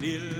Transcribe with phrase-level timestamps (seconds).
[0.00, 0.37] Dear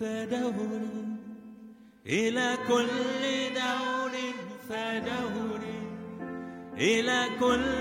[0.00, 0.80] فدور
[2.06, 3.22] إلى كل
[3.54, 4.12] دور
[4.68, 5.60] فدور
[6.78, 7.71] إلى كل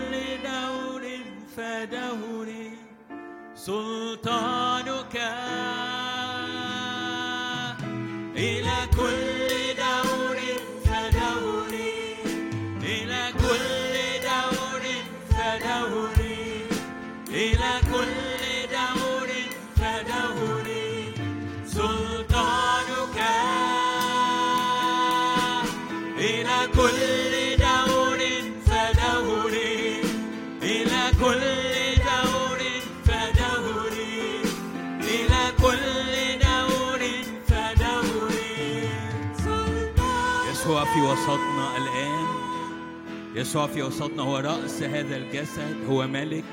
[43.41, 45.85] يسوع في وسطنا هو رأس هذا الجسد.
[45.89, 46.43] هو ملك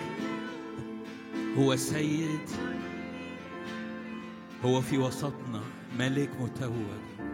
[1.58, 2.48] هو سيد
[4.64, 5.62] هو في وسطنا
[5.98, 7.28] ملك متوج.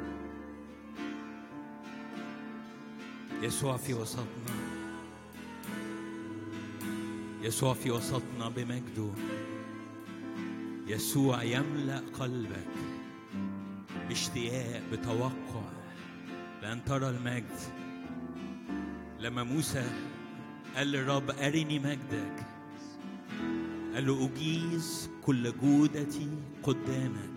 [3.43, 4.55] يسوع في وسطنا
[7.43, 9.11] يسوع في وسطنا بمجده.
[10.87, 12.75] يسوع يملأ قلبك
[14.09, 15.73] باشتياق بتوقع
[16.63, 17.84] لأن ترى المجد.
[19.25, 19.85] لما موسى
[20.77, 22.47] قال للرب أرني مجدك
[23.95, 26.29] قال له أجيز كل جودتي
[26.63, 27.31] قدامك.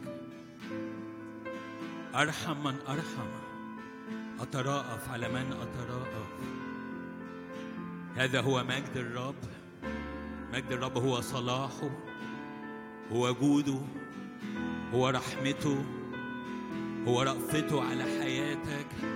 [2.15, 3.29] أرحم من أرحم
[4.39, 6.27] أتراءف على من أتراءف.
[8.15, 9.35] هذا هو مجد الرب.
[10.53, 11.89] مجد الرب هو صلاحه
[13.11, 13.81] هو جوده
[14.93, 15.85] هو رحمته
[17.07, 19.06] هو رأفته على حياتك.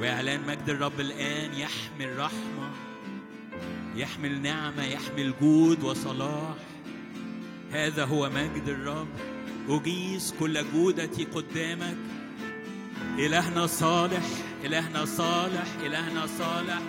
[0.00, 2.70] وإعلان مجد الرب الآن يحمل رحمة
[3.96, 6.54] يحمل نعمة يحمل جود وصلاح.
[7.72, 9.08] هذا هو مجد الرب.
[9.68, 11.96] أجيز كل جودتي قدامك.
[13.18, 14.24] إلهنا صالح
[14.64, 16.80] إلهنا صالح إلهنا صالح.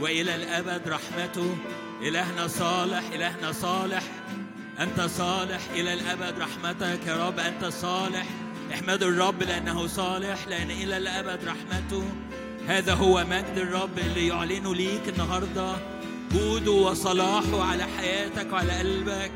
[0.00, 1.56] وإلى الأبد رحمته.
[2.02, 4.02] إلهنا صالح إلهنا صالح.
[4.80, 7.38] أنت صالح إلى الأبد رحمتك يا رب.
[7.38, 8.26] أنت صالح.
[8.72, 12.04] احمدوا الرب لأنه صالح لأن إلى الأبد رحمته.
[12.66, 15.76] هذا هو مجد الرب اللي يعلنه ليك النهارده.
[16.32, 19.32] جوده وصلاحه على حياتك وعلى قلبك.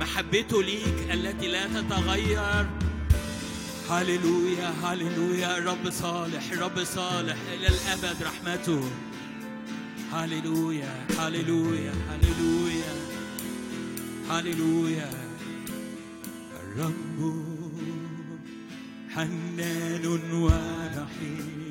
[0.00, 2.66] محبته ليك التي لا تتغير.
[3.90, 8.90] هللويا هللويا الرب صالح الرب صالح إلى الأبد رحمته.
[10.12, 12.94] هللويا هللويا هللويا
[14.30, 15.10] هللويا.
[16.62, 17.44] الرب
[19.14, 21.63] حنان ورحيم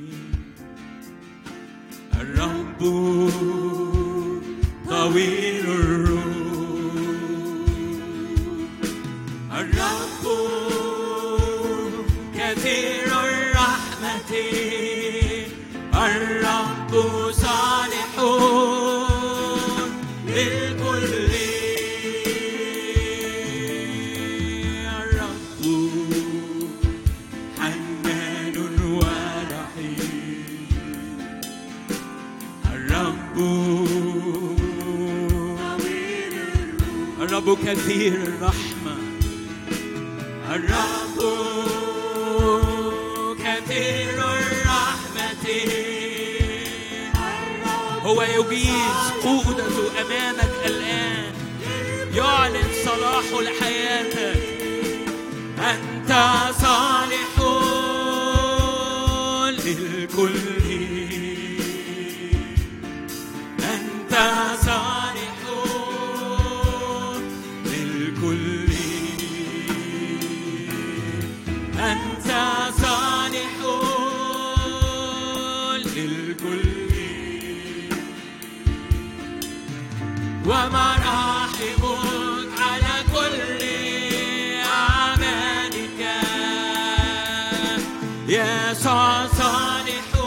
[2.23, 3.33] Rambut.
[37.73, 38.97] كثير الرحمة.
[40.49, 41.17] الرب
[43.37, 45.45] كثير الرحمة.
[48.03, 51.33] هو يجيز قوته أمامك الآن.
[52.15, 54.43] يعلن صلاحه لحياتك
[55.59, 56.11] أنت
[56.61, 57.02] صالح
[89.83, 90.22] Hare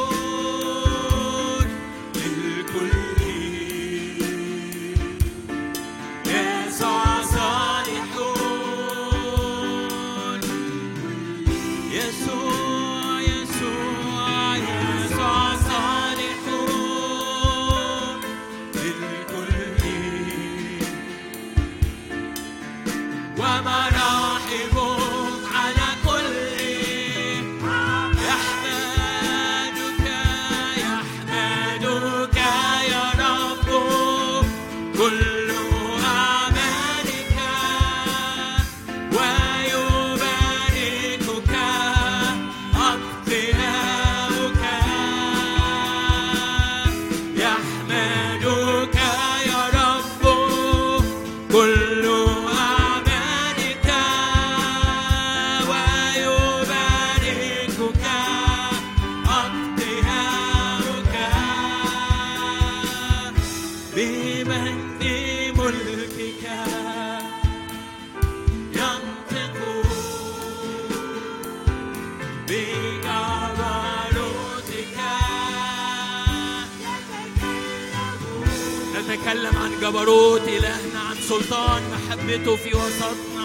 [80.06, 83.35] جبروت إلهنا عن سلطان محبته في وسطنا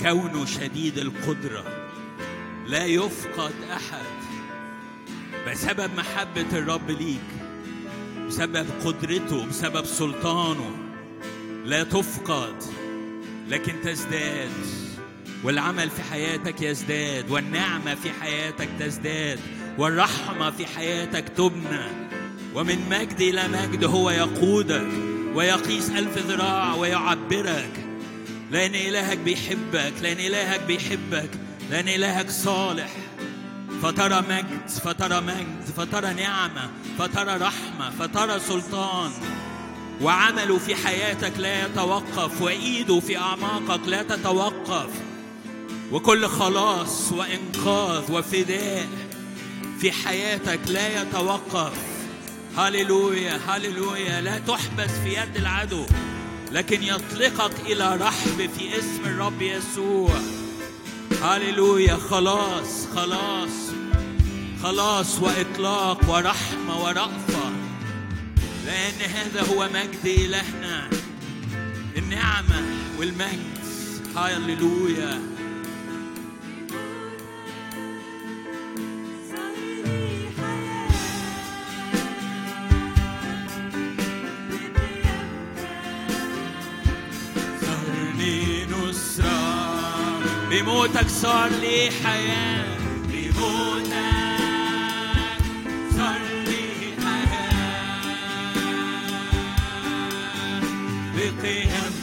[0.00, 1.64] وكونه شديد القدرة.
[2.66, 4.06] لا يفقد أحد.
[5.48, 7.20] بسبب محبة الرب ليك
[8.28, 10.76] بسبب قدرته بسبب سلطانه.
[11.64, 12.62] لا تفقد
[13.48, 14.50] لكن تزداد.
[15.44, 19.40] والعمل في حياتك يزداد والنعمة في حياتك تزداد
[19.78, 22.10] والرحمة في حياتك تبنى.
[22.54, 24.88] ومن مجد إلى مجد هو يقودك
[25.34, 27.89] ويقيس ألف ذراع ويعبرك.
[28.50, 31.30] لأن إلهك بيحبك لأن إلهك بيحبك
[31.70, 32.90] لأن إلهك صالح.
[33.82, 39.10] فترى مجد فترى مجد فترى نعمة فترى رحمة فترى سلطان.
[40.00, 44.90] وعمله في حياتك لا يتوقف وإيده في أعماقك لا تتوقف.
[45.92, 48.88] وكل خلاص وإنقاذ وفداء
[49.80, 51.72] في حياتك لا يتوقف.
[52.56, 54.20] هللويا هللويا.
[54.20, 55.86] لا تحبس في يد العدو.
[56.52, 60.20] لكن يطلقك إلى رحب في اسم الرب يسوع.
[61.22, 61.96] هللويا.
[61.96, 63.50] خلاص خلاص
[64.62, 67.50] خلاص وإطلاق ورحمة ورأفة.
[68.66, 70.90] لأن هذا هو مجد إلهنا.
[71.96, 72.62] النعمة
[72.98, 73.60] والمجد.
[74.16, 75.39] هللويا.
[89.00, 92.78] صارني نصرة بموتك صار لي حياة.
[93.08, 93.92] بموتك
[95.96, 97.80] صار لي حياة.
[101.14, 101.99] بقيامتك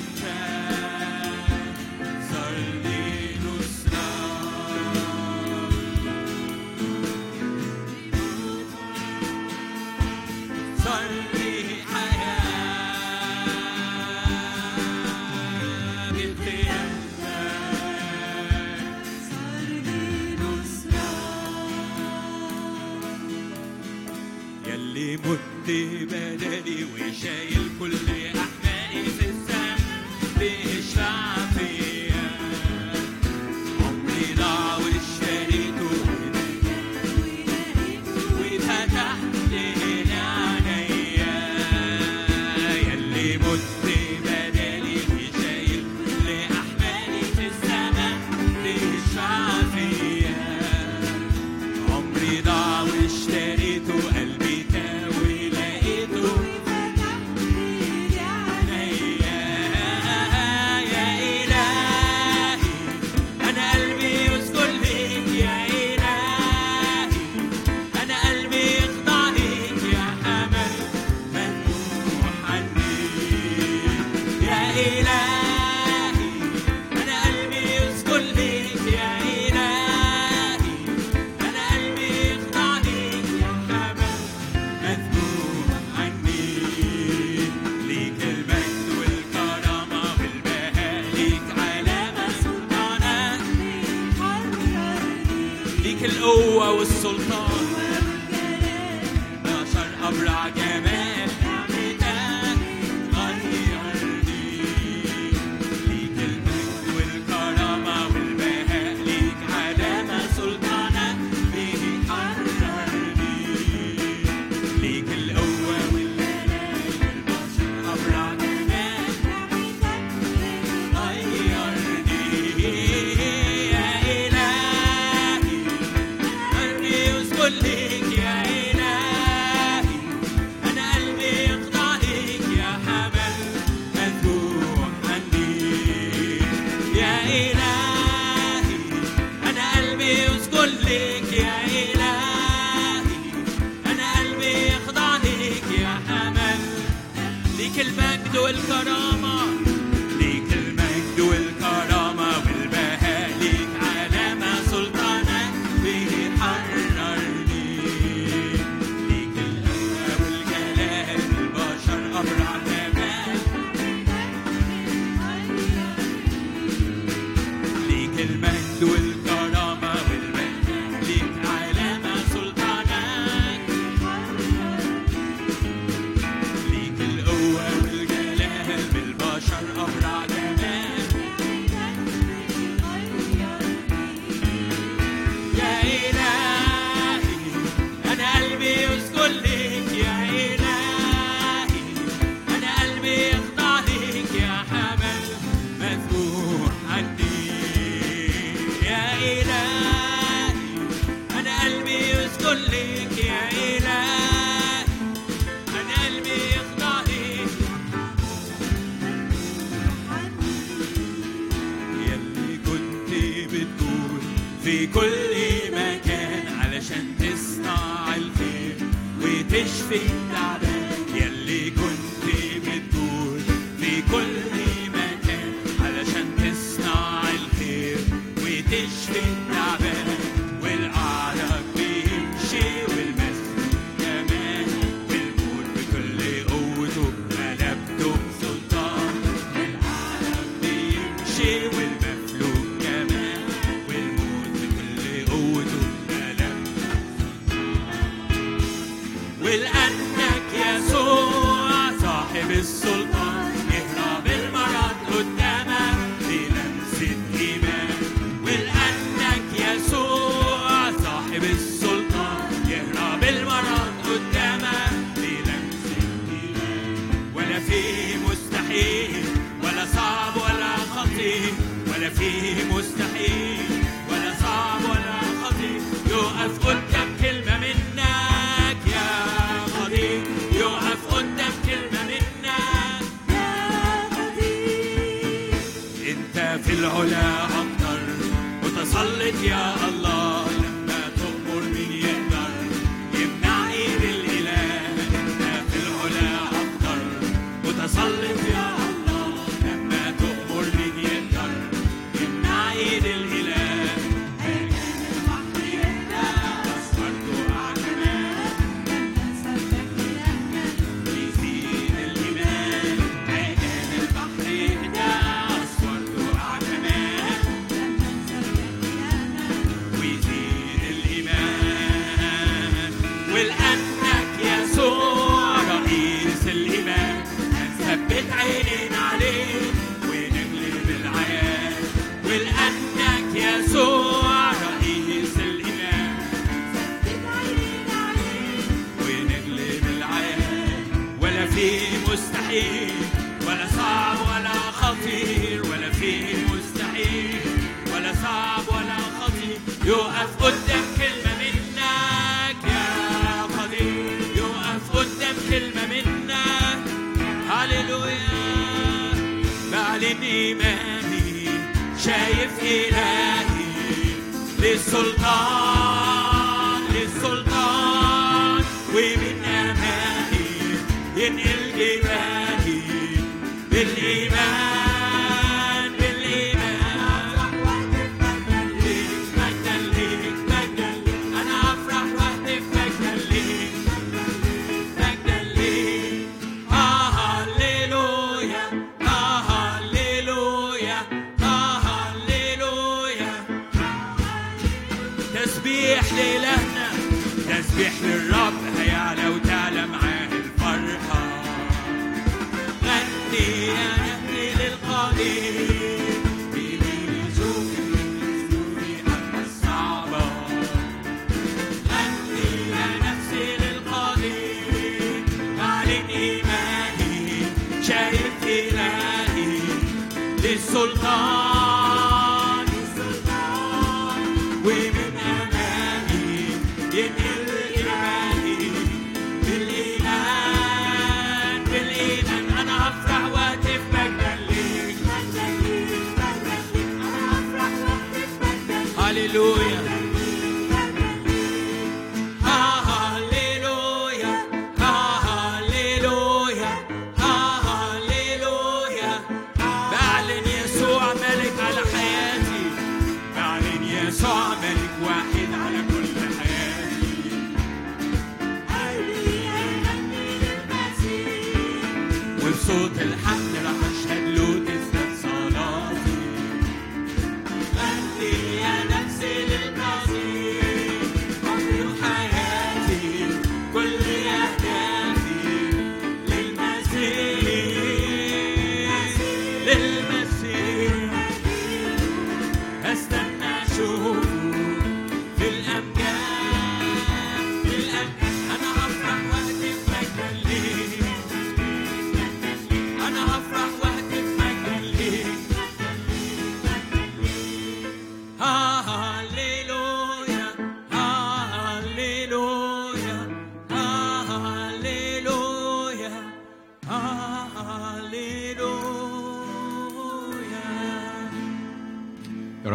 [25.68, 27.92] مت بدلي وشايل كل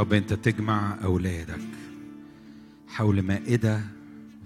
[0.03, 1.61] رب أنت تجمع أولادك
[2.88, 3.81] حول مائدة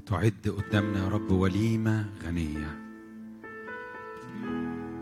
[0.07, 2.79] تعد قدامنا يا رب وليمة غنية.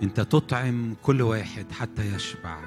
[0.02, 2.60] أنت تطعم كل واحد حتى يشبع.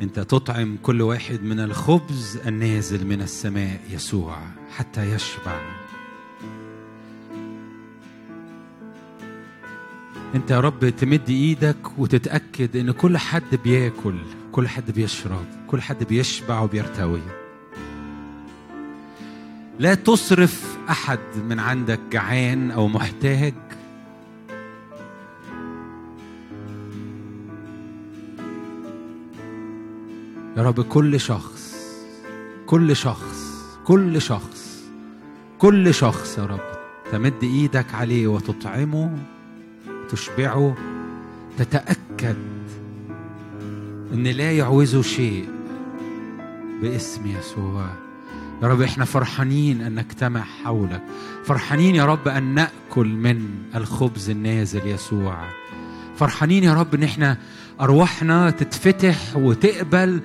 [0.00, 4.38] أنت تطعم كل واحد من الخبز النازل من السماء يسوع
[4.76, 5.60] حتى يشبع.
[10.34, 14.18] أنت يا رب تمد إيدك وتتأكد إن كل حد بياكل
[14.52, 17.20] كل حد بيشرب كل حد بيشبع وبيرتوي.
[19.78, 23.54] لا تصرف أحد من عندك جعان أو محتاج.
[30.56, 31.86] يا رب كل شخص
[32.66, 33.52] كل شخص
[33.84, 34.82] كل شخص
[35.58, 36.72] كل شخص يا رب
[37.12, 39.18] تمد إيدك عليه وتطعمه
[40.10, 40.76] تشبعه
[41.58, 42.51] تتأكد
[44.12, 45.48] إن لا يعوزه شيء
[46.82, 47.86] باسم يسوع.
[48.62, 51.02] يا رب إحنا فرحانين أن نجتمع حولك.
[51.44, 55.48] فرحانين يا رب أن نأكل من الخبز النازل يسوع.
[56.16, 57.38] فرحانين يا رب إن إحنا
[57.80, 60.20] أرواحنا تتفتح وتقبل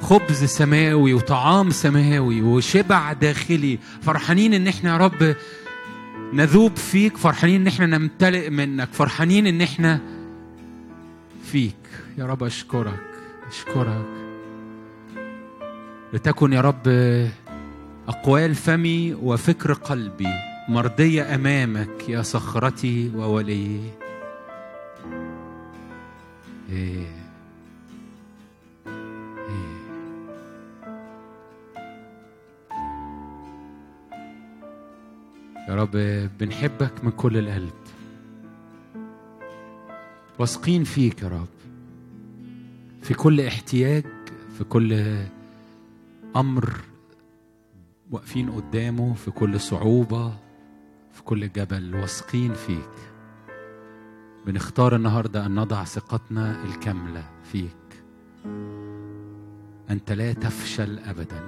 [0.00, 3.78] خبز سماوي وطعام سماوي وشبع داخلي.
[4.02, 5.36] فرحانين إن إحنا يا رب
[6.32, 7.16] نذوب فيك.
[7.16, 8.88] فرحانين إن إحنا نمتلئ منك.
[8.92, 10.00] فرحانين إن إحنا
[11.44, 11.74] فيك.
[12.18, 13.04] يا رب أشكرك
[13.48, 14.06] أشكرك.
[16.12, 16.88] لتكن يا رب
[18.08, 20.28] أقوال فمي وفكر قلبي
[20.68, 23.80] مرضية أمامك يا صخرتي وولي.
[35.68, 35.90] يا رب
[36.40, 37.72] بنحبك من كل القلب.
[40.38, 41.53] واثقين فيك يا رب.
[43.04, 44.04] في كل احتياج
[44.58, 45.16] في كل
[46.36, 46.80] أمر
[48.10, 50.28] واقفين قدامه في كل صعوبة
[51.12, 52.90] في كل جبل واثقين فيك.
[54.46, 58.04] بنختار النهارده أن نضع ثقتنا الكاملة فيك.
[59.90, 61.42] أنت لا تفشل ابدا.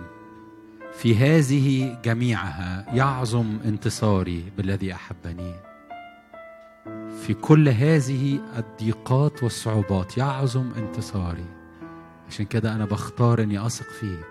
[0.93, 5.55] في هذه جميعها يعظم انتصاري بالذي أحبني.
[7.27, 10.19] في كل هذه الضيقات والصعوبات.
[10.19, 11.45] يعظم انتصاري
[12.29, 14.25] عشان كده أنا بختار إني أثق فيك.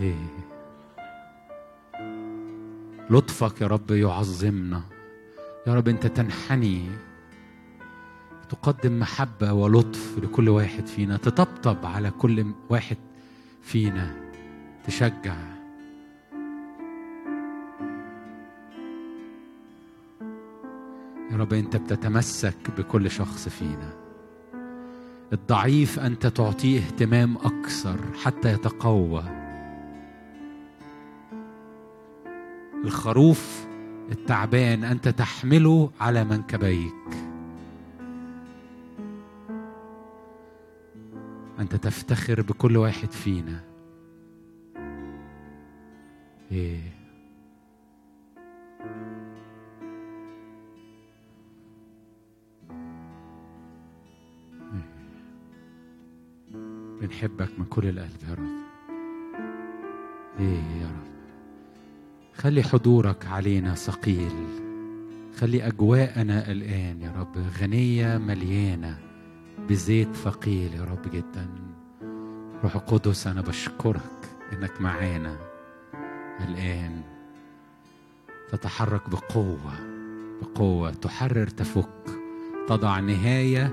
[0.00, 0.28] إيه.
[3.10, 4.82] لطفك يا رب يعظمنا.
[5.66, 6.90] يا رب أنت تنحني.
[8.48, 11.16] تقدم محبة ولطف لكل واحد فينا.
[11.16, 12.96] تطبطب على كل واحد
[13.62, 14.16] فينا.
[14.86, 15.57] تشجع.
[21.38, 23.92] يا رب انت بتتمسك بكل شخص فينا.
[25.32, 29.24] الضعيف أنت تعطيه اهتمام أكثر حتى يتقوى.
[32.84, 33.66] الخروف
[34.12, 36.94] التعبان أنت تحمله على منكبيك.
[41.58, 43.60] أنت تفتخر بكل واحد فينا.
[46.52, 46.97] إيه.
[57.00, 58.58] بنحبك من كل القلب يا رب.
[60.40, 61.08] إيه يا رب.
[62.34, 64.32] خلي حضورك علينا ثقيل.
[65.36, 67.36] خلي أجواءنا الان يا رب.
[67.60, 68.98] غنية مليانة
[69.68, 71.48] بزيت ثقيل يا رب جدا.
[72.62, 75.36] روح القدس أنا بشكرك إنك معانا.
[76.48, 77.02] الان
[78.52, 79.72] تتحرك بقوة
[80.42, 81.88] بقوة تحرر تفك.
[82.68, 83.72] تضع نهاية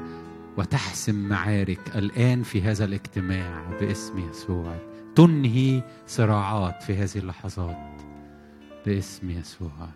[0.57, 4.77] وتحسم معارك الآن في هذا الاجتماع باسم يسوع.
[5.15, 8.01] تنهي صراعات في هذه اللحظات
[8.85, 9.89] باسم يسوع.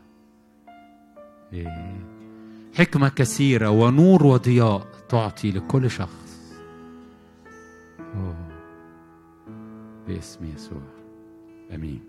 [2.75, 6.39] حكمة كثيرة ونور وضياء تعطي لكل شخص.
[10.07, 10.81] باسم يسوع.
[11.75, 12.08] آمين.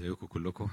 [0.00, 0.68] ازيكم كلكم.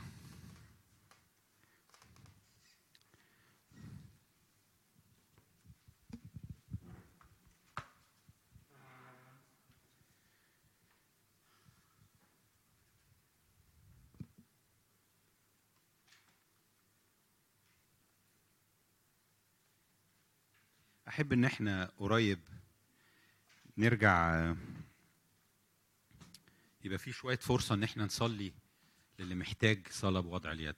[21.08, 22.40] أحب إن إحنا قريب
[23.78, 24.54] نرجع
[26.84, 28.54] يبقى في شوية فرصة إن إحنا نصلي
[29.19, 30.75] للي محتاج صلاه بوضع اليد.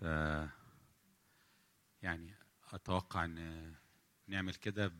[0.00, 0.02] ف
[2.02, 2.34] يعني
[2.72, 3.74] أتوقع إن
[4.26, 4.92] نعمل كده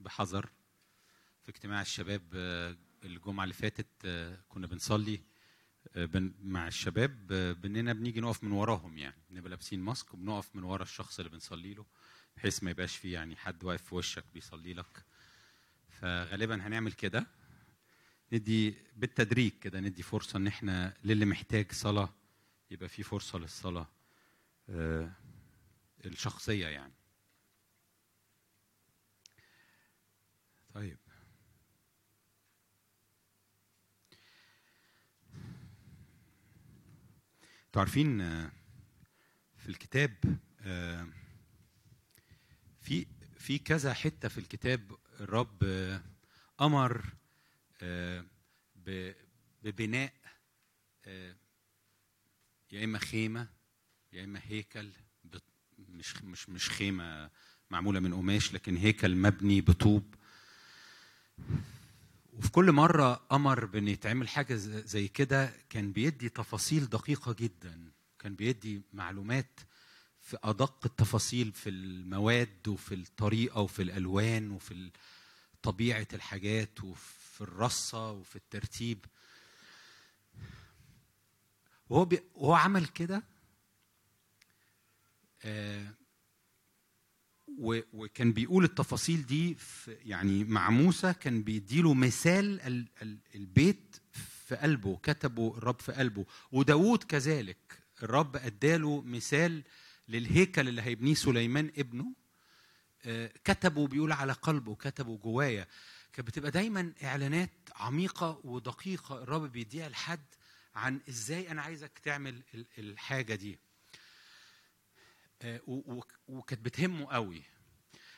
[0.00, 0.50] بحذر.
[1.42, 5.20] في اجتماع الشباب آه، الجمعة اللي فاتت آه، كنا بنصلي
[5.96, 6.08] آه،
[6.42, 7.26] مع الشباب
[7.60, 9.22] بإننا بنيجي نقف من وراهم يعني.
[9.30, 11.86] بنبقى لابسين ماسك وبنقف من ورا الشخص اللي بنصلي له
[12.36, 15.04] بحيث ما يبقاش فيه يعني حد واقف في وشك بيصلي لك.
[15.88, 17.26] فغالبا هنعمل كده.
[18.32, 22.14] ندي بالتدريج كده ندي فرصة إن إحنا للي محتاج صلاة
[22.70, 23.88] يبقى في فرصة للصلاة
[24.68, 25.12] آه،
[26.04, 26.92] الشخصية يعني.
[30.74, 30.98] طيب.
[37.66, 38.50] أنتوا عارفين آه،
[39.56, 41.06] في الكتاب آه،
[42.80, 43.06] في
[43.38, 46.02] في كذا حتة في الكتاب الرب آه،
[46.60, 47.04] أمر
[49.62, 50.12] ببناء
[51.04, 51.36] آه،
[52.72, 53.48] يا إما خيمة
[54.12, 54.90] يا إما هيكل
[55.78, 57.30] مش مش مش خيمة
[57.70, 60.14] معمولة من قماش لكن هيكل مبني بطوب.
[62.32, 67.92] وفي كل مرة أمر بأن يتعمل حاجة زي كده كان بيدي تفاصيل دقيقة جدا.
[68.18, 69.60] كان بيدي معلومات
[70.20, 74.90] في أدق التفاصيل في المواد وفي الطريقة وفي الألوان وفي
[75.62, 79.04] طبيعة الحاجات وفي الرصة وفي الترتيب.
[81.90, 82.20] وهو بي...
[82.34, 83.22] وهو عمل كده
[85.44, 85.94] آه
[87.58, 87.80] و...
[87.92, 92.88] وكان بيقول التفاصيل دي في يعني مع موسى كان بيديله مثال ال...
[93.02, 93.18] ال...
[93.34, 93.96] البيت
[94.46, 96.26] في قلبه كتبه الرب في قلبه.
[96.52, 99.62] وداود كذلك الرب أداله مثال
[100.08, 102.12] للهيكل اللي هيبنيه سليمان ابنه
[103.04, 105.66] آه، كتبه بيقول على قلبه كتبه جوايا.
[106.16, 110.24] كانت بتبقى دايما إعلانات عميقة ودقيقة الرب بيديها لحد
[110.74, 113.58] عن إزاي أنا عايزك تعمل ال- الحاجة دي.
[115.42, 115.60] آه،
[116.28, 117.42] وكانت بتهمه قوي.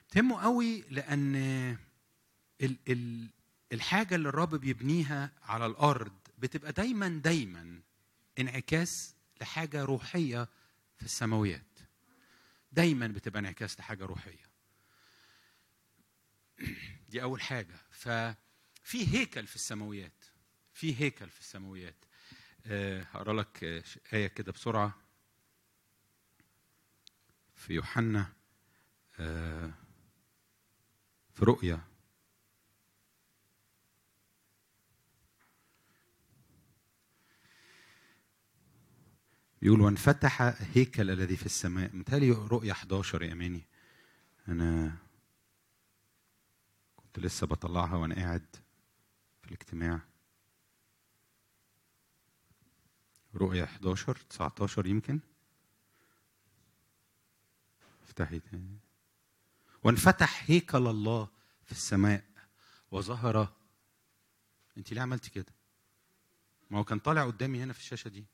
[0.09, 1.37] بتهمه قوي لأن
[2.61, 3.29] ال ال
[3.73, 7.81] الحاجة اللي الرب بيبنيها على الأرض بتبقى دايما دايما
[8.39, 10.49] انعكاس لحاجة روحية
[10.99, 11.79] في السماويات.
[12.73, 14.49] دايما بتبقى انعكاس لحاجة روحية.
[17.11, 17.88] دي أول حاجة.
[17.99, 20.25] ففي هيكل في السماويات
[20.73, 22.05] في هيكل في السماويات.
[22.67, 23.83] آه، هقرأ لك آه،
[24.13, 24.95] آية كده بسرعة.
[27.55, 28.33] في يوحنا
[29.21, 29.71] آه،
[31.35, 31.81] في رؤيا.
[39.63, 40.43] بيقول وانفتح
[40.75, 43.63] هيكل الذي في السماء متهيألي رؤيا 11 يا اماني
[44.49, 44.97] أنا
[47.19, 48.57] لسه بطلعها وأنا قاعد
[49.43, 50.01] في الاجتماع.
[53.35, 55.21] رؤيا 11 19 يمكن.
[58.03, 58.79] افتحي تاني.
[59.85, 61.29] وانفتح هيكل الله
[61.65, 62.25] في السماء
[62.91, 63.53] وظهر.
[64.77, 65.53] انت ليه عملتي كده؟
[66.71, 68.25] ما هو كان طالع قدامي هنا في الشاشة دي.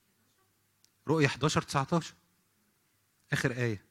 [1.09, 2.14] رؤيا 11 19
[3.33, 3.85] آخر آية.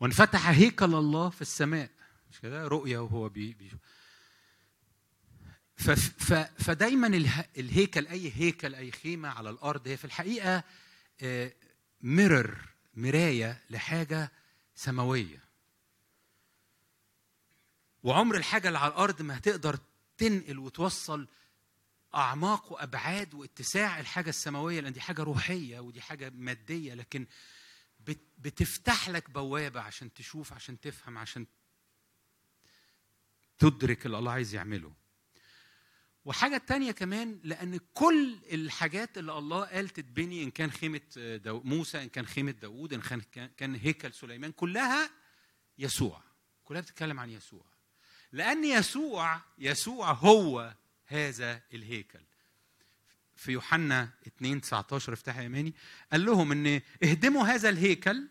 [0.00, 1.90] وانفتح هيكل الله في السماء.
[2.30, 3.70] مش كده؟ رؤيا وهو بي, بي
[5.76, 6.32] ف ف
[6.64, 10.64] فدايما اله الهيكل أي هيكل أي خيمة على الأرض هي في الحقيقة
[12.00, 12.58] ميرور
[12.94, 14.32] مراية لحاجة
[14.74, 15.44] سماوية.
[18.02, 19.78] وعمر الحاجة اللي على الأرض ما هتقدر
[20.18, 21.28] تنقل وتوصل
[22.14, 27.26] أعماق وأبعاد واتساع الحاجة السماوية لأن دي حاجة روحية ودي حاجة مادية لكن
[28.38, 31.46] بتفتح لك بوابة عشان تشوف عشان تفهم عشان
[33.58, 34.92] تدرك اللي الله عايز يعمله.
[36.24, 42.02] وحاجة تانية كمان لأن كل الحاجات اللي الله قال تتبني إن كان خيمة دو موسى
[42.02, 45.10] إن كان خيمة داوود إن كان كان هيكل سليمان كلها
[45.78, 46.22] يسوع.
[46.64, 47.64] كلها بتتكلم عن يسوع.
[48.32, 50.74] لأن يسوع يسوع هو
[51.06, 52.20] هذا الهيكل.
[53.40, 55.74] في يوحنا 2 19 افتح يماني
[56.12, 58.28] قال لهم إن اهدموا هذا الهيكل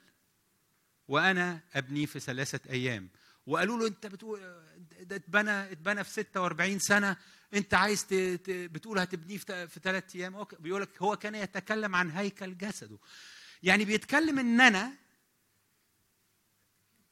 [1.08, 3.10] وأنا أبنيه في ثلاثة أيام.
[3.46, 4.40] وقالوا له أنت بتقول
[5.02, 7.18] ده اتبنى اتبنى في 46 سنة.
[7.54, 8.14] أنت عايز ت...
[8.14, 8.50] ت...
[8.50, 10.46] بتقول هتبنيه في, ثلاث أيام.
[10.60, 12.98] بيقول لك هو كان يتكلم عن هيكل جسده.
[13.64, 14.94] يعني بيتكلم إن أنا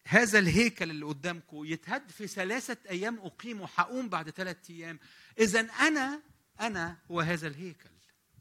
[0.08, 5.00] هذا الهيكل اللي قدامكم يتهد في ثلاثة أيام أقيمه هقوم بعد ثلاثة أيام.
[5.40, 6.22] إذا أنا
[6.62, 7.90] أنا هو هذا الهيكل.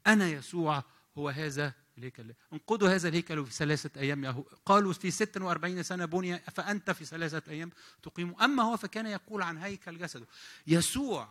[0.07, 0.85] أنا يسوع
[1.19, 2.35] هو هذا الهيكل.
[2.53, 7.43] انقضوا هذا الهيكل في ثلاثة أيام يهو قالوا في 46 سنة بني فأنت في ثلاثة
[7.53, 7.71] أيام
[8.03, 8.35] تقيم.
[8.43, 10.27] أما هو فكان يقول عن هيكل جسده.
[10.67, 11.29] يسوع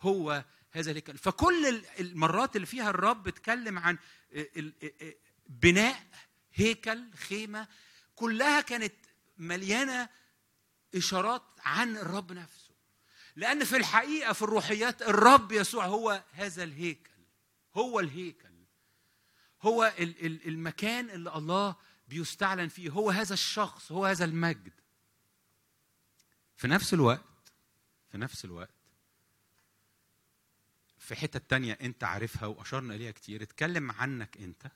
[0.00, 1.18] هو هذا الهيكل.
[1.18, 3.98] فكل ال- المرات اللي فيها الرب اتكلم عن
[4.32, 5.14] ال- ال-
[5.48, 6.06] بناء
[6.54, 7.68] هيكل خيمة
[8.14, 8.94] كلها كانت
[9.38, 10.08] مليانة
[10.94, 12.65] إشارات عن الرب نفسه.
[13.36, 17.10] لأن في الحقيقة في الروحيات الرب يسوع هو هذا الهيكل
[17.76, 18.46] هو الهيكل.
[19.62, 21.76] هو ال- ال- المكان اللي الله
[22.08, 24.72] بيستعلن فيه هو هذا الشخص هو هذا المجد.
[26.56, 27.52] في نفس الوقت
[28.12, 28.70] في نفس الوقت
[30.98, 34.70] في حتة تانية أنت عارفها وأشرنا إليها كتير اتكلم عنك أنت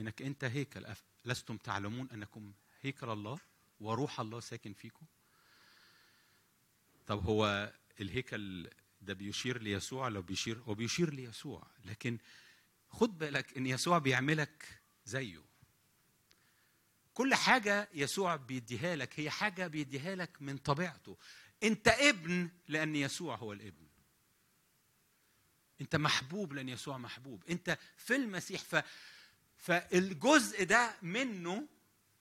[0.00, 0.86] إنك أنت هيكل.
[1.24, 2.52] لستم تعلمون أنكم
[2.82, 3.38] هيكل الله
[3.80, 5.06] وروح الله ساكن فيكم؟
[7.10, 8.70] طب هو الهيكل
[9.00, 12.18] ده بيشير ليسوع لو بيشير؟ هو بيشير ليسوع لكن
[12.88, 15.44] خد بالك إن يسوع بيعملك زيه.
[17.14, 21.16] كل حاجة يسوع بيديها لك هي حاجة بيديها لك من طبيعته.
[21.62, 23.86] أنت ابن لأن يسوع هو الابن.
[25.80, 27.44] أنت محبوب لأن يسوع محبوب.
[27.50, 28.76] أنت في المسيح ف
[29.56, 31.68] فالجزء ده منه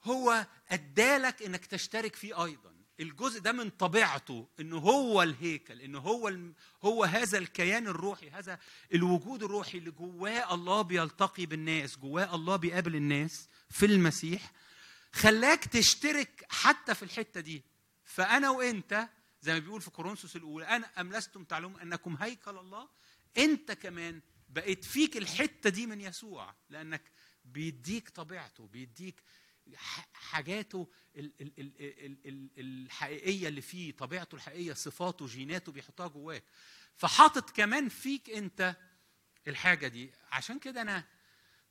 [0.03, 2.68] هو أدالك إنك تشترك فيه أيضا.
[2.99, 6.53] الجزء ده من طبيعته إنه هو الهيكل إنه هو الم...
[6.83, 8.59] هو هذا الكيان الروحي هذا
[8.93, 14.51] الوجود الروحي اللي جواه الله بيلتقي بالناس جواه الله بيقابل الناس في المسيح
[15.13, 17.63] خلاك تشترك حتى في الحتة دي.
[18.03, 19.09] فأنا وأنت
[19.41, 22.89] زي ما بيقول في كورنثوس الأولى أنا أم لستم تعلمون أنكم هيكل الله؟
[23.37, 27.01] أنت كمان بقيت فيك الحتة دي من يسوع لأنك
[27.45, 29.15] بيديك طبيعته بيديك
[30.13, 36.43] حاجاته ال- ال- ال- ال- ال- الحقيقية اللي فيه طبيعته الحقيقية صفاته جيناته بيحطها جواك.
[36.95, 38.75] فحاطط كمان فيك انت
[39.47, 40.11] الحاجة دي.
[40.31, 41.07] عشان كده أنا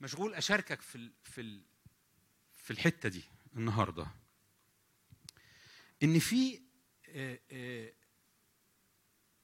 [0.00, 1.62] مشغول أشاركك في في
[2.56, 3.22] في الحتة دي
[3.56, 4.06] النهارده.
[6.02, 6.62] إن في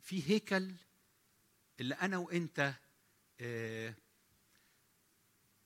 [0.03, 0.75] في هيكل
[1.81, 2.75] اللي أنا وأنت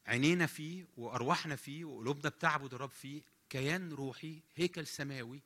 [0.09, 5.41] عينينا فيه وأرواحنا فيه وقلوبنا بتعبد الرب فيه كيان روحي هيكل سماوي.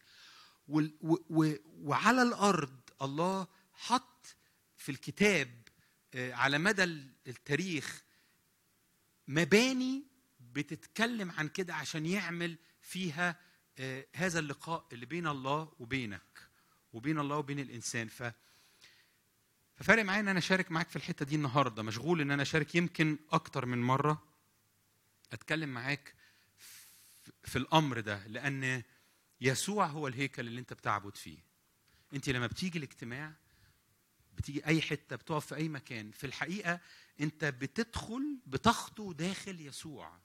[0.68, 4.37] وعلى الأرض الله حط
[4.77, 5.62] في الكتاب
[6.14, 6.85] آه، على مدى
[7.27, 8.03] التاريخ
[9.29, 10.03] مباني
[10.53, 13.37] بتتكلم عن كده عشان يعمل فيها
[13.79, 16.48] آه، هذا اللقاء اللي بين الله وبينك
[16.92, 18.09] وبين الله وبين الإنسان.
[18.09, 18.22] ف
[19.77, 21.83] ففارق معايا إن أنا أشارك معاك في الحتة دي النهارده.
[21.83, 24.32] مشغول إن أنا أشارك يمكن أكتر من مرة.
[25.33, 26.14] أتكلم معاك
[27.45, 28.83] في- الأمر ده لأن
[29.40, 31.38] يسوع هو الهيكل اللي أنت بتعبد فيه.
[32.14, 33.33] أنت لما بتيجي الاجتماع
[34.35, 36.81] بتيجي أي حتة بتقف في أي مكان في الحقيقة
[37.21, 40.18] أنت بتدخل بتخطو داخل يسوع.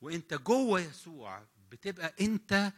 [0.00, 2.72] وأنت جوه يسوع بتبقى أنت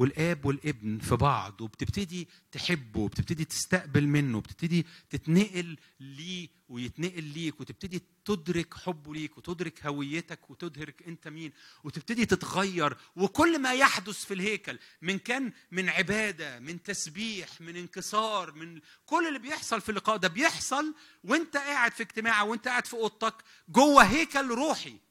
[0.00, 8.02] والآب والابن في بعض وبتبتدي تحبه وبتبتدي تستقبل منه وبتبتدي تتنقل ليه ويتنقل ليك وتبتدي
[8.24, 11.52] تدرك حبه ليك وتدرك هويتك وتدرك أنت مين
[11.84, 12.96] وتبتدي تتغير.
[13.16, 19.28] وكل ما يحدث في الهيكل من كان من عبادة من تسبيح من انكسار من كل
[19.28, 23.34] اللي بيحصل في اللقاء ده بيحصل وانت قاعد في اجتماع وانت قاعد في أوضتك
[23.68, 25.09] جوه هيكل روحي.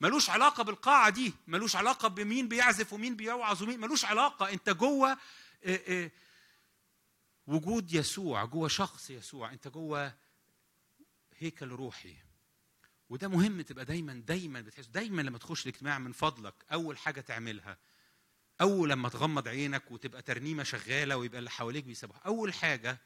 [0.00, 1.34] ملوش علاقة بالقاعة دي.
[1.46, 3.80] ملوش علاقة بمين بيعزف ومين بيوعظ ومين.
[3.80, 4.52] ملوش علاقة.
[4.52, 6.10] انت جوه آه، آه،
[7.46, 9.52] وجود يسوع جوه شخص يسوع.
[9.52, 10.14] انت جوه
[11.38, 12.16] هيكل روحي.
[13.10, 17.78] وده مهم تبقى دايما دايما بتحس دايما لما تخش الاجتماع من فضلك أول حاجة تعملها.
[18.60, 22.98] أول لما تغمض عينك وتبقى ترنيمة شغالة ويبقى اللي حواليك بيسبحوا أول حاجة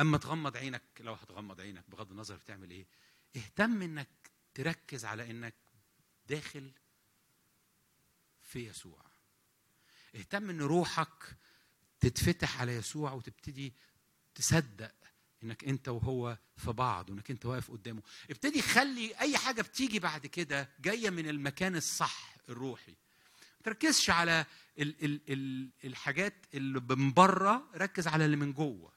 [0.00, 2.86] أما تغمض عينك لو هتغمض عينك بغض النظر بتعمل إيه
[3.36, 4.08] اهتم إنك
[4.54, 5.54] تركز على إنك
[6.28, 6.70] داخل
[8.42, 9.04] في يسوع.
[10.14, 11.36] اهتم ان روحك
[12.00, 13.74] تتفتح على يسوع وتبتدي
[14.34, 14.94] تصدق
[15.42, 18.02] انك انت وهو في بعض وانك انت واقف قدامه.
[18.30, 22.92] ابتدي خلي اي حاجة بتيجي بعد كده جاية من المكان الصح الروحي.
[23.56, 24.46] ما تركزش على
[24.78, 28.92] ال ال ال الحاجات اللي من بره ركز على اللي من جوه.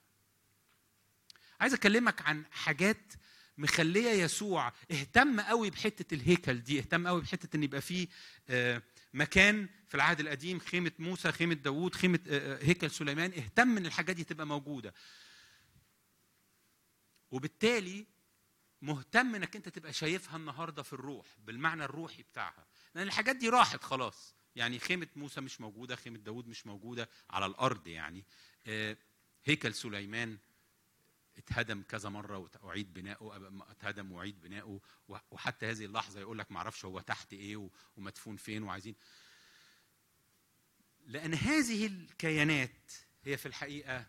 [1.60, 3.14] عايز اكلمك عن حاجات
[3.58, 8.08] مخلية يسوع اهتم قوي بحتة الهيكل دي اهتم قوي بحتة إن يبقى فيه
[8.49, 8.82] آه،
[9.14, 13.86] مكان في العهد القديم خيمة موسى خيمة داوود خيمة آه، آه، هيكل سليمان اهتم إن
[13.86, 14.93] الحاجات دي تبقى موجودة.
[17.32, 18.06] وبالتالي
[18.82, 22.68] مهتم إنك أنت تبقى شايفها النهارده في الروح بالمعنى الروحي بتاعها.
[22.95, 24.36] لأن الحاجات دي راحت خلاص.
[24.56, 28.26] يعني خيمة موسى مش موجودة خيمة داوود مش موجودة على الأرض يعني.
[29.45, 30.38] هيكل سليمان
[31.38, 36.58] اتهدم كذا مرة واعيد أبقى اتهدم وأعيد بناؤه و- وحتى هذه اللحظة يقول لك ما
[36.58, 38.96] أعرفش هو تحت إيه ومدفون فين وعايزين
[41.06, 42.92] لأن هذه الكيانات
[43.24, 44.08] هي في الحقيقة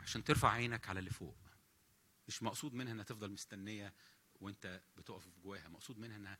[0.00, 1.36] عشان ترفع عينك على اللي فوق.
[2.28, 3.94] مش مقصود منها إنها تفضل مستنية
[4.40, 6.38] وأنت بتقف جواها مقصود منها إنها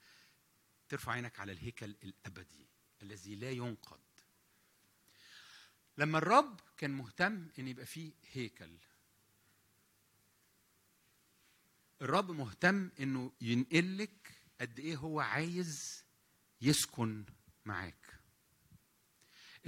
[0.88, 2.66] ترفع عينك على الهيكل الأبدي
[3.02, 4.00] الذي لا ينقض.
[5.98, 8.78] لما الرب كان مهتم إن يبقى فيه هيكل
[12.02, 16.04] الرب مهتم إنه ينقلك قد إيه هو عايز
[16.62, 17.24] يسكن
[17.64, 18.18] معاك.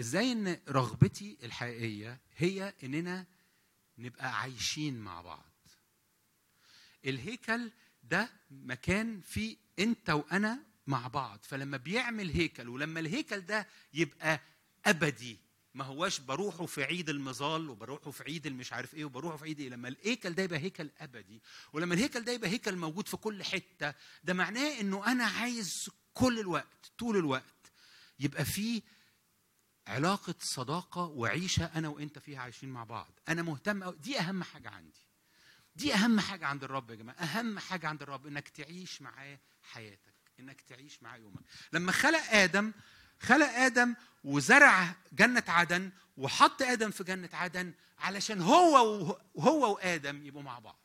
[0.01, 3.27] إزاي إن رغبتي الحقيقية هي إننا
[3.99, 5.53] نبقى عايشين مع بعض؟
[7.05, 7.71] الهيكل
[8.03, 11.39] ده مكان فيه أنت وأنا مع بعض.
[11.43, 14.41] فلما بيعمل هيكل ولما الهيكل ده يبقى
[14.87, 15.39] أبدي
[15.75, 19.61] ما هواش بروحه في عيد المظال وبروحه في عيد المش عارف إيه وبروحه في عيد
[19.61, 19.69] إيه.
[19.69, 23.95] لما الهيكل ده يبقى هيكل أبدي ولما الهيكل ده يبقى هيكل موجود في كل حتة
[24.25, 27.73] ده معناه إنه أنا عايز كل الوقت طول الوقت
[28.21, 28.83] يبقى فيه
[29.87, 33.11] علاقة صداقة وعيشة أنا وأنت فيها عايشين مع بعض.
[33.29, 35.01] أنا مهتم دي أهم حاجة عندي.
[35.77, 40.15] دي أهم حاجة عند الرب يا جماعة أهم حاجة عند الرب إنك تعيش معاه حياتك
[40.41, 41.43] إنك تعيش معاه يومك.
[41.73, 42.73] لما خلق آدم
[43.25, 43.95] خلق آدم
[44.25, 48.95] وزرع جنة عدن وحط آدم في جنة عدن علشان هو
[49.35, 50.81] وهو وآدم يبقوا مع بعض.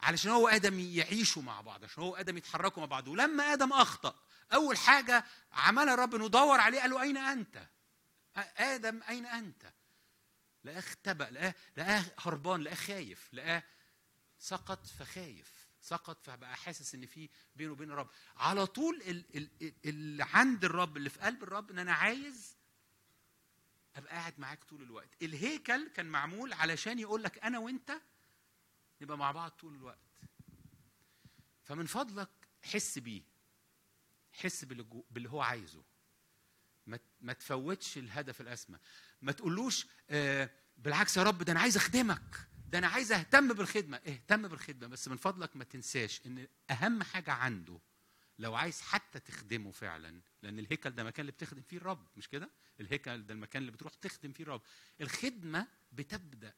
[0.00, 3.08] علشان هو آدم يعيشوا مع بعض عشان هو آدم يتحركوا مع بعض.
[3.08, 4.14] ولما آدم أخطأ
[4.54, 7.66] أول حاجة عملها الرب إنه دور عليه قال له أين أنت؟
[8.56, 9.72] آدم أين أنت؟
[10.64, 13.62] لقاه أختبأ لقاه لقاه هربان لقاه خايف لقاه
[14.38, 15.59] سقط فخايف.
[15.82, 18.08] سقط فبقى حاسس إن في بينه وبين الرب.
[18.36, 22.56] على طول ال- ال- اللي عند الرب اللي في قلب الرب إن أنا عايز
[23.96, 25.08] أبقى قاعد معاك طول الوقت.
[25.22, 27.92] الهيكل كان معمول علشان يقول لك أنا وأنت
[29.00, 29.98] نبقى مع بعض طول الوقت.
[31.64, 32.28] فمن فضلك
[32.62, 33.22] حس بيه.
[34.32, 35.82] حس باللي هو عايزه.
[37.20, 38.78] ما تفوتش الهدف الاسمى
[39.22, 42.48] ما تقولوش آه بالعكس يا رب ده أنا عايز أخدمك.
[42.70, 43.96] ده أنا عايز أهتم بالخدمة.
[43.96, 47.78] اهتم بالخدمة بس من فضلك ما تنساش إن أهم حاجة عنده
[48.38, 52.50] لو عايز حتى تخدمه فعلا لأن الهيكل ده مكان اللي بتخدم فيه الرب مش كده؟
[52.80, 54.62] الهيكل ده المكان اللي بتروح تخدم فيه الرب.
[55.00, 56.54] الخدمة بتبدأ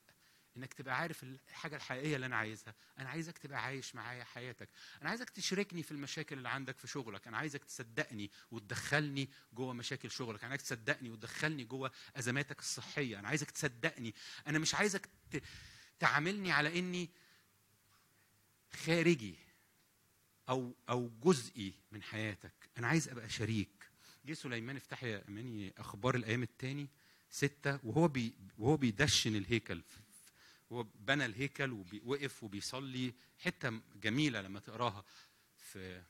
[0.56, 2.74] إنك تبقى عارف الحاجة الحقيقية اللي أنا عايزها.
[2.98, 4.68] أنا عايزك تبقى عايش معايا حياتك.
[5.02, 7.26] أنا عايزك تشاركني في المشاكل اللي عندك في شغلك.
[7.26, 10.40] أنا عايزك تصدقني وتدخلني جوه مشاكل شغلك.
[10.44, 13.18] أنا عايزك تصدقني وتدخلني جوه أزماتك الصحية.
[13.18, 14.14] أنا عايزك تصدقني.
[14.46, 15.42] أنا مش عايزك ت...
[16.06, 17.08] تعاملني على إني
[18.84, 19.34] خارجي
[20.48, 22.52] أو أو جزئي من حياتك.
[22.78, 23.90] أنا عايز أبقى شريك.
[24.24, 26.88] جه سليمان افتح يا أماني أخبار الأيام الثاني
[27.30, 29.82] ستة وهو بي وهو بيدشن الهيكل.
[30.72, 35.04] هو بنى الهيكل ووقف وبيصلي حتة جميلة لما تقراها
[35.58, 36.02] في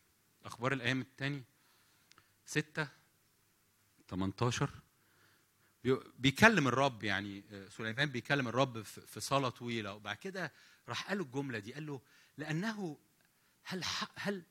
[0.45, 1.43] أخبار الأيام الثاني
[2.47, 2.88] ستة
[4.09, 4.80] 18 بي-
[6.18, 10.52] بيكلم الرب يعني آه، سليمان بيكلم الرب في صلاة طويلة وبعد كده
[10.88, 12.00] راح قال له الجملة دي قال له
[12.38, 12.98] لأنه
[13.64, 13.84] هل
[14.16, 14.42] هل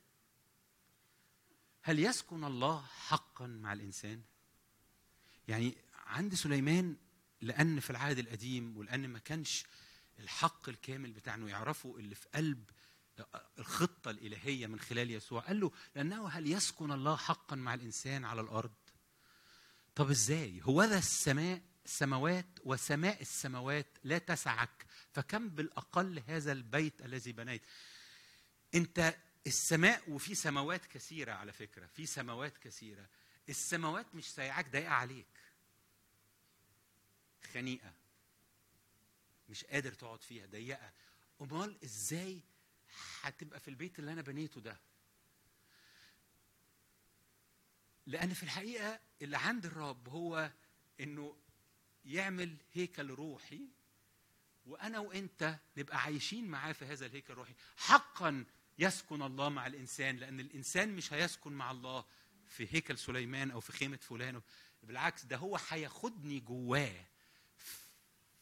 [1.82, 4.22] هل يسكن الله حقا مع الإنسان؟
[5.48, 6.96] يعني عند سليمان
[7.42, 9.66] لأن في العهد القديم ولأن ما كانش
[10.20, 12.70] الحق الكامل بتاع إنه يعرفوا اللي في قلب
[13.60, 18.42] الخطة الإلهية من خلال يسوع قال له لأنه هل يسكن الله حقا مع الإنسان على
[18.42, 18.72] الأرض؟
[19.96, 24.86] طب إزاي؟ هو ذا السماء السماوات وسماء السماوات لا تسعك.
[25.14, 27.62] فكم بالأقل هذا البيت الذي بنيت؟
[28.76, 29.16] أنت
[29.48, 33.10] السماء وفي سماوات كثيرة على فكرة في سماوات كثيرة.
[33.50, 35.28] السماوات مش سايعاك ضايقه عليك.
[37.54, 37.94] خنيقة.
[39.50, 40.92] مش قادر تقعد فيها ضيقة.
[41.42, 42.42] أمال إزاي
[43.22, 44.80] هتبقى في البيت اللي أنا بنيته ده؟
[48.08, 50.52] لأن في الحقيقة اللي عند الرب هو
[51.00, 51.38] إنه
[52.06, 53.62] يعمل هيكل روحي
[54.66, 57.54] وأنا وأنت نبقى عايشين معاه في هذا الهيكل الروحي.
[57.78, 58.46] حقا
[58.80, 62.06] يسكن الله مع الإنسان لأن الإنسان مش هيسكن مع الله
[62.48, 64.42] في هيكل سليمان أو في خيمة فلان.
[64.84, 67.06] بالعكس ده هو هياخدني جواه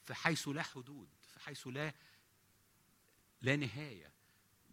[0.05, 1.93] في حيث لا حدود في حيث لا
[3.41, 4.11] لا نهاية.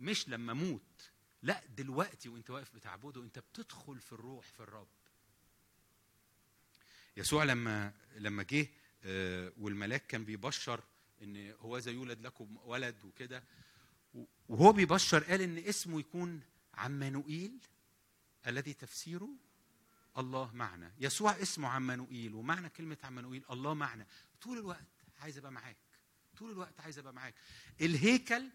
[0.00, 1.10] مش لما أموت
[1.46, 4.88] لا دلوقتي وانت واقف بتعبده انت بتدخل في الروح في الرب.
[7.16, 8.68] يسوع لما لما جه
[9.04, 10.84] آه، والملاك كان بيبشر
[11.22, 13.44] إن هو ذا يولد لكم ولد وكده
[14.48, 16.40] وهو بيبشر قال إن اسمه يكون
[16.74, 17.58] عمانوئيل
[18.46, 19.28] الذي تفسيره
[20.18, 20.92] الله معنا.
[20.98, 24.06] يسوع اسمه عمانوئيل ومعنى كلمة عمانوئيل الله معنا.
[24.42, 24.86] طول الوقت
[25.20, 25.76] عايز أبقى معاك
[26.38, 27.34] طول الوقت عايز أبقى معاك.
[27.80, 28.50] الهيكل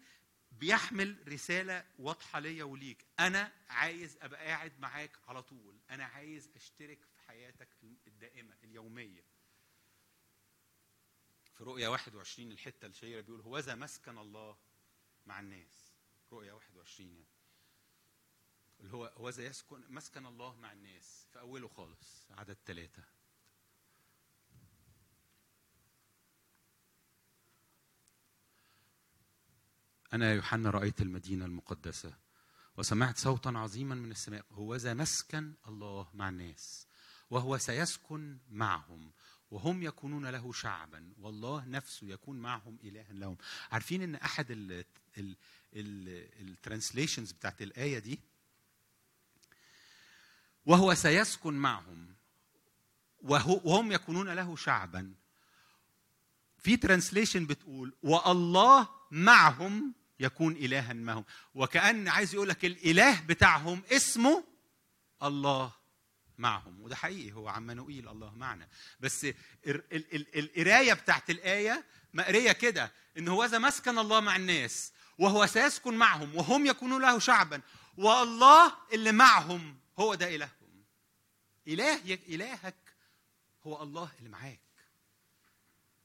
[0.60, 3.04] بيحمل رسالة واضحة ليا وليك.
[3.20, 5.80] أنا عايز أبقى قاعد معاك على طول.
[5.90, 7.68] أنا عايز أشترك في حياتك
[8.06, 9.24] الدائمة اليومية.
[11.54, 14.56] في رؤيا 21 الحتة الشهيرة بيقول هوذا مسكن الله
[15.26, 15.92] مع الناس.
[16.32, 17.26] رؤيا 21 يعني
[18.80, 21.26] اللي هو هوذا يسكن مسكن الله مع الناس.
[21.32, 23.04] في أوله خالص عدد ثلاثة.
[30.12, 32.14] أنا يوحنا رأيت المدينة المقدسة
[32.76, 36.86] وسمعت صوتا عظيما من السماء هوذا مسكن الله مع الناس
[37.30, 39.10] وهو سيسكن معهم
[39.50, 43.36] وهم يكونون له شعبا والله نفسه يكون معهم إلها لهم.
[43.72, 44.74] عارفين أن أحد
[46.40, 48.20] ال translations بتاعت الآية دي؟
[50.66, 52.14] وهو سيسكن معهم
[53.22, 55.14] وهم يكونون له شعبا.
[56.58, 64.44] في translation بتقول والله معهم يكون إلها معهم وكأن عايز يقول لك الإله بتاعهم اسمه
[65.22, 65.72] الله
[66.38, 66.80] معهم.
[66.80, 68.68] وده حقيقي هو عمانوئيل الله معنا.
[69.00, 69.26] بس
[70.36, 76.36] القراية بتاعت الآية مقرية كده إن هو إذا مسكن الله مع الناس وهو سيسكن معهم
[76.36, 77.60] وهم يكونون له شعبا
[77.96, 80.84] والله اللي معهم هو ده إلههم.
[81.68, 82.74] إله إلهك
[83.66, 84.60] هو الله اللي معاك.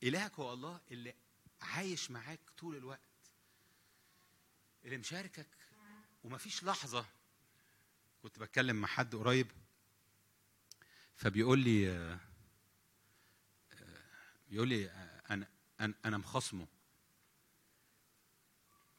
[0.04, 1.14] إلهك هو الله اللي
[1.62, 3.07] عايش معاك طول الوقت.
[4.88, 5.48] اللي مشاركك
[6.24, 7.06] ومفيش لحظة
[8.24, 9.48] كنت بتكلم مع حد قريب
[11.16, 12.20] فبيقول لي
[14.50, 14.90] بيقول لي
[15.30, 15.48] أنا
[15.80, 16.68] أنا أنا مخاصمه.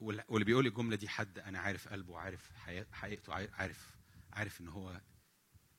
[0.01, 2.51] واللي بيقول لي الجملة دي حد أنا عارف قلبه وعارف
[2.93, 3.97] حقيقته عارف
[4.33, 5.01] عارف إن هو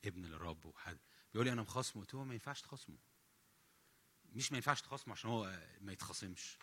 [0.04, 0.98] ابن للرب وحد.
[1.32, 2.98] بيقول لي أنا مخاصمه قلت له ما ينفعش تخاصمه.
[4.32, 6.58] مش ما ينفعش تخاصمه عشان هو ما يتخاصمش.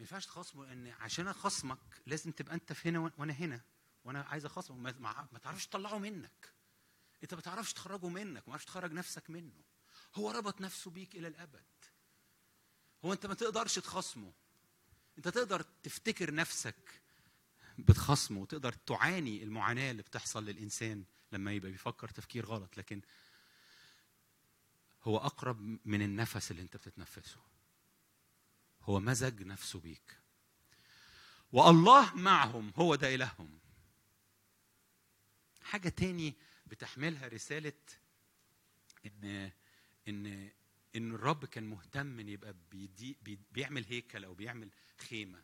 [0.00, 3.60] ما ينفعش تخاصمه ان عشان أخاصمك لازم تبقى أنت في هنا وأنا هنا
[4.04, 4.76] وأنا عايز أخاصمه.
[4.76, 6.52] ما, ما تعرفش تطلعه منك.
[7.22, 9.62] أنت ما تعرفش تخرجه منك ما تعرفش تخرج نفسك منه.
[10.14, 11.64] هو ربط نفسه بيك إلى الأبد.
[13.04, 14.32] هو أنت ما تقدرش تخاصمه.
[15.18, 17.02] أنت تقدر تفتكر نفسك
[17.78, 22.76] بتخاصمه وتقدر تعاني المعاناة اللي بتحصل للإنسان لما يبقى بيفكر تفكير غلط.
[22.76, 23.00] لكن
[25.02, 27.49] هو أقرب من النفس اللي أنت بتتنفسه.
[28.90, 30.20] هو مزج نفسه بيك.
[31.52, 33.58] والله معهم هو ده إلههم.
[35.62, 36.34] حاجة تاني
[36.66, 37.72] بتحملها رسالة
[39.06, 39.50] إن
[40.08, 40.50] إن
[40.96, 43.16] إن الرب كان مهتم إن يبقى بيدي
[43.52, 44.70] بيعمل هيكل أو بيعمل
[45.08, 45.42] خيمة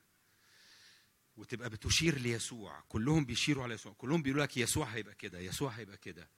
[1.37, 2.81] وتبقى بتشير ليسوع.
[2.89, 3.93] كلهم بيشيروا على يسوع.
[3.93, 6.29] كلهم بيقولوا لك يسوع هيبقى كده يسوع هيبقى كده.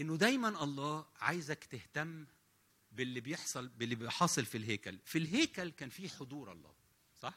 [0.00, 2.26] إنه دايما الله عايزك تهتم
[2.96, 4.98] باللي بيحصل باللي بيحصل في الهيكل.
[5.04, 6.74] في الهيكل كان في حضور الله
[7.20, 7.34] صح؟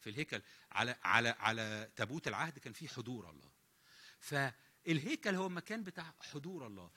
[0.00, 0.42] في الهيكل.
[0.72, 3.50] على على على تابوت العهد كان في حضور الله.
[4.20, 6.90] فالهيكل هو المكان بتاع حضور الله.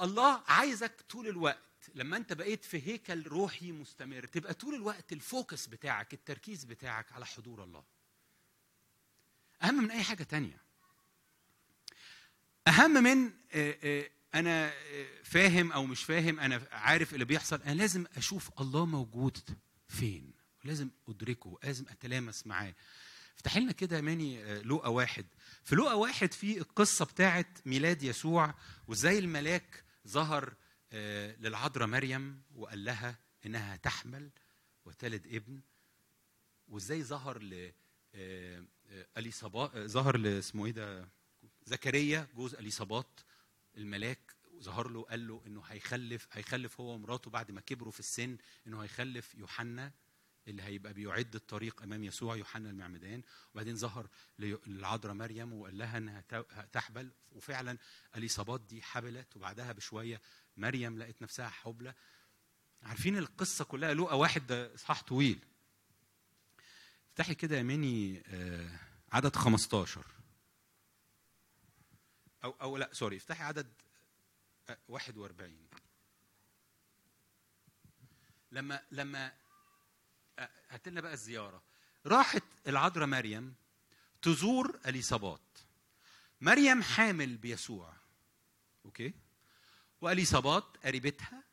[0.00, 5.66] الله عايزك طول الوقت لما انت بقيت في هيكل روحي مستمر تبقى طول الوقت الفوكس
[5.66, 7.84] بتاعك التركيز بتاعك على حضور الله.
[9.62, 10.62] أهم من أي حاجة تانية.
[12.68, 13.32] أهم من
[14.38, 14.72] أنا
[15.24, 19.38] فاهم أو مش فاهم أنا عارف اللي بيحصل أنا لازم أشوف الله موجود
[19.88, 20.32] فين؟
[20.64, 22.74] لازم أدركه لازم أتلامس معاه.
[23.36, 25.26] افتح لنا كده ماني لوقا واحد.
[25.64, 28.54] في لوقا واحد في القصة بتاعت ميلاد يسوع
[28.88, 30.54] وازاي الملاك ظهر
[31.38, 34.30] للعذراء مريم وقال لها إنها تحمل
[34.84, 35.60] وتلد ابن
[36.68, 37.72] وازاي ظهر ل
[39.16, 41.08] اليصابات ظهر لاسمه إيه ده؟
[41.66, 43.20] زكريا جوز أليصابات
[43.76, 44.27] الملاك.
[44.60, 48.36] ظهر له قال له إنه هيخلف هيخلف هو ومراته بعد ما كبروا في السن
[48.66, 49.92] إنه هيخلف يوحنا
[50.48, 53.22] اللي هيبقى بيعد الطريق أمام يسوع يوحنا المعمدان.
[53.54, 56.20] وبعدين ظهر للعذراء مريم وقال لها إنها
[56.72, 57.78] تحبل وفعلا
[58.16, 60.20] اليصابات دي حبلت وبعدها بشوية
[60.56, 61.94] مريم لقت نفسها حبلى
[62.82, 65.38] عارفين القصة كلها؟ لوقا واحد إصحاح طويل.
[67.10, 68.22] افتحي كده يا ماني
[69.12, 70.06] عدد 15
[72.44, 73.72] أو أو لا سوري افتحي عدد
[74.88, 75.68] 41
[78.52, 79.32] لما لما
[80.70, 81.62] هات لنا بقى الزيارة.
[82.06, 83.54] راحت العذراء مريم
[84.22, 85.58] تزور اليصابات
[86.40, 87.94] مريم حامل بيسوع.
[88.84, 89.14] أوكي؟
[90.00, 91.44] واليصابات قريبتها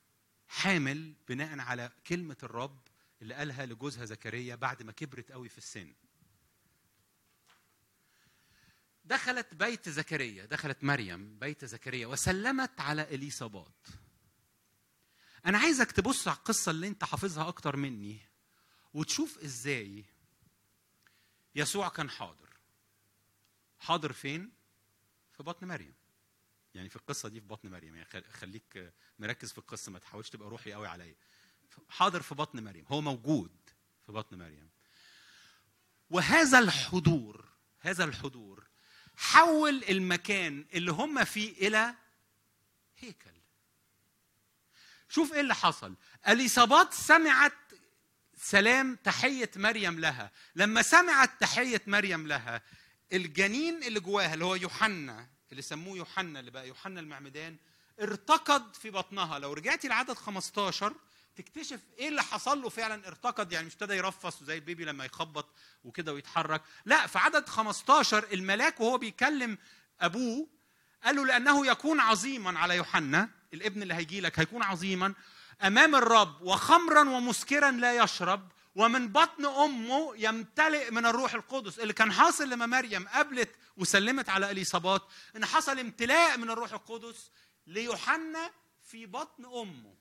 [0.48, 2.80] حامل بناء على كلمة الرب
[3.22, 5.94] اللي قالها لجوزها زكريا بعد ما كبرت قوي في السن.
[9.06, 13.88] دخلت بيت زكريا دخلت مريم بيت زكريا وسلمت على اليصابات
[15.46, 18.20] أنا عايزك تبص على القصة اللي أنت حافظها أكتر مني
[18.94, 20.06] وتشوف إزاي
[21.56, 22.50] يسوع كان حاضر.
[23.80, 24.52] حاضر فين؟
[25.38, 25.94] في بطن مريم.
[26.76, 27.96] يعني في القصة دي في بطن مريم.
[27.96, 31.16] يعني خل- خليك مركز في القصة ما تحاولش تبقى روحي قوي عليا.
[31.90, 32.86] حاضر في بطن مريم.
[32.88, 33.52] هو موجود
[34.06, 34.70] في بطن مريم.
[36.10, 37.46] وهذا الحضور
[37.80, 38.65] هذا الحضور
[39.18, 41.96] حول المكان اللي هم فيه إلى
[43.00, 43.30] هيكل.
[45.10, 45.96] شوف إيه اللي حصل.
[46.28, 47.54] اليصابات سمعت
[48.38, 50.32] سلام تحية مريم لها.
[50.56, 52.62] لما سمعت تحية مريم لها
[53.14, 57.58] الجنين اللي جواها اللي هو يوحنا اللي سموه يوحنا اللي بقى يوحنا المعمدان
[58.02, 59.40] ارتقد في بطنها.
[59.40, 60.94] لو رجعتي لعدد 15
[61.36, 65.50] تكتشف إيه اللي حصل له فعلا ارتقد يعني مش ابتدى يرفص زي البيبي لما يخبط
[65.84, 66.62] وكده ويتحرك.
[66.86, 69.58] لا في عدد 15 الملاك وهو بيكلم
[70.02, 70.48] أبوه
[71.04, 75.14] قال له لأنه يكون عظيما على يوحنا الابن اللي هيجي لك هيكون عظيما
[75.64, 82.12] أمام الرب وخمرا ومسكرا لا يشرب ومن بطن أمه يمتلئ من الروح القدس اللي كان
[82.12, 85.02] حاصل لما مريم قابلت وسلمت على اليصابات
[85.36, 87.32] إن حصل امتلاء من الروح القدس
[87.68, 88.52] ليوحنا
[88.84, 89.95] في بطن أمه.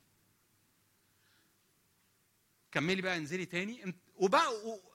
[2.75, 3.95] كملي بقى انزلي تاني.
[4.16, 4.53] وبقى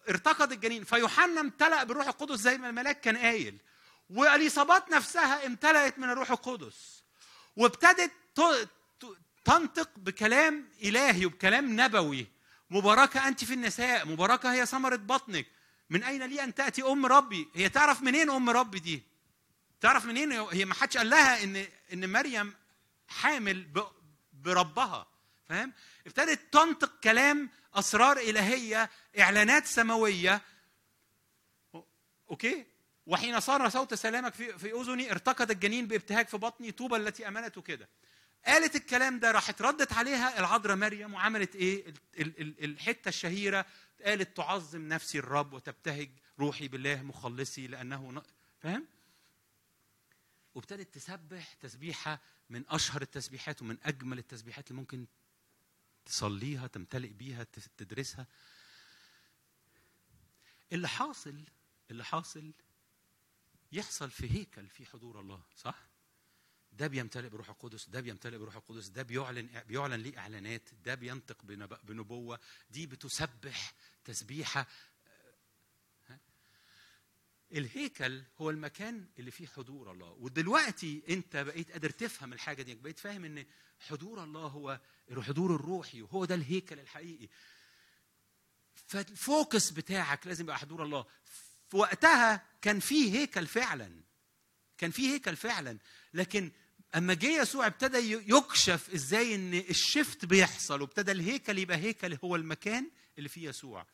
[0.10, 0.84] ارتقد الجنين.
[0.84, 3.58] فيوحنا امتلأ بالروح القدس زي ما الملاك كان قايل.
[4.10, 7.04] وإليصابات نفسها امتلأت من الروح القدس.
[7.56, 8.12] وابتدت
[9.46, 12.28] تنطق بكلام إلهي وبكلام نبوي.
[12.70, 15.46] مباركة أنت في النساء مباركة هي ثمرة بطنك.
[15.90, 19.04] من أين لي أن تأتي أم ربي؟ هي تعرف منين أم ربي دي؟
[19.82, 22.54] تعرف منين هي ما حدش قال لها ان إن مريم
[23.08, 23.68] حامل
[24.34, 25.08] بربها.
[25.50, 25.74] فاهم؟
[26.10, 28.90] ابتدت تنطق كلام أسرار إلهية
[29.20, 30.42] إعلانات سماوية.
[32.30, 32.66] أوكي؟
[33.06, 37.60] وحين صار صوت سلامك في في أذني ارتقد الجنين بابتهاج في بطني طوبى التي امنت
[37.60, 37.90] كده
[38.46, 43.66] قالت الكلام ده راحت ردت عليها العذراء مريم وعملت إيه؟ ال- ال- ال- الحتة الشهيرة.
[44.06, 48.24] قالت تعظم نفسي الرب وتبتهج روحي بالله مخلصي لأنه
[48.60, 48.86] فاهم؟
[50.56, 55.06] وابتدت تسبح تسبيحة من أشهر التسبيحات ومن أجمل التسبيحات اللي ممكن
[56.10, 57.44] تصليها تمتلئ بيها
[57.78, 58.28] تدرسها
[60.72, 61.44] اللي حاصل
[61.92, 62.52] اللي حاصل
[63.72, 65.88] يحصل في هيكل في حضور الله صح
[66.74, 71.44] ده بيمتلئ بروح القدس ده بيمتلئ بروح القدس ده بيعلن بيعلن ليه إعلانات ده بينطق
[71.44, 72.40] بنب- بنبوة
[72.70, 73.74] دي بتسبح
[74.06, 74.68] تسبيحة؟
[77.54, 80.10] الهيكل هو المكان اللي فيه حضور الله.
[80.20, 83.46] ودلوقتي انت بقيت قادر تفهم الحاجة دي بقيت فاهم ان
[83.80, 84.80] حضور الله هو
[85.12, 87.28] الحضور الروحي وهو ده الهيكل الحقيقي.
[88.88, 91.06] فالفوكس بتاعك لازم يبقى حضور الله.
[91.70, 94.02] في وقتها كان فيه هيكل فعلا.
[94.78, 95.78] كان فيه هيكل فعلا.
[96.14, 96.52] لكن
[96.96, 97.98] أما جه يسوع ابتدى
[98.34, 103.86] يكشف إزاي إن الشفت بيحصل وابتدى الهيكل يبقى هيكل هو المكان اللي فيه يسوع.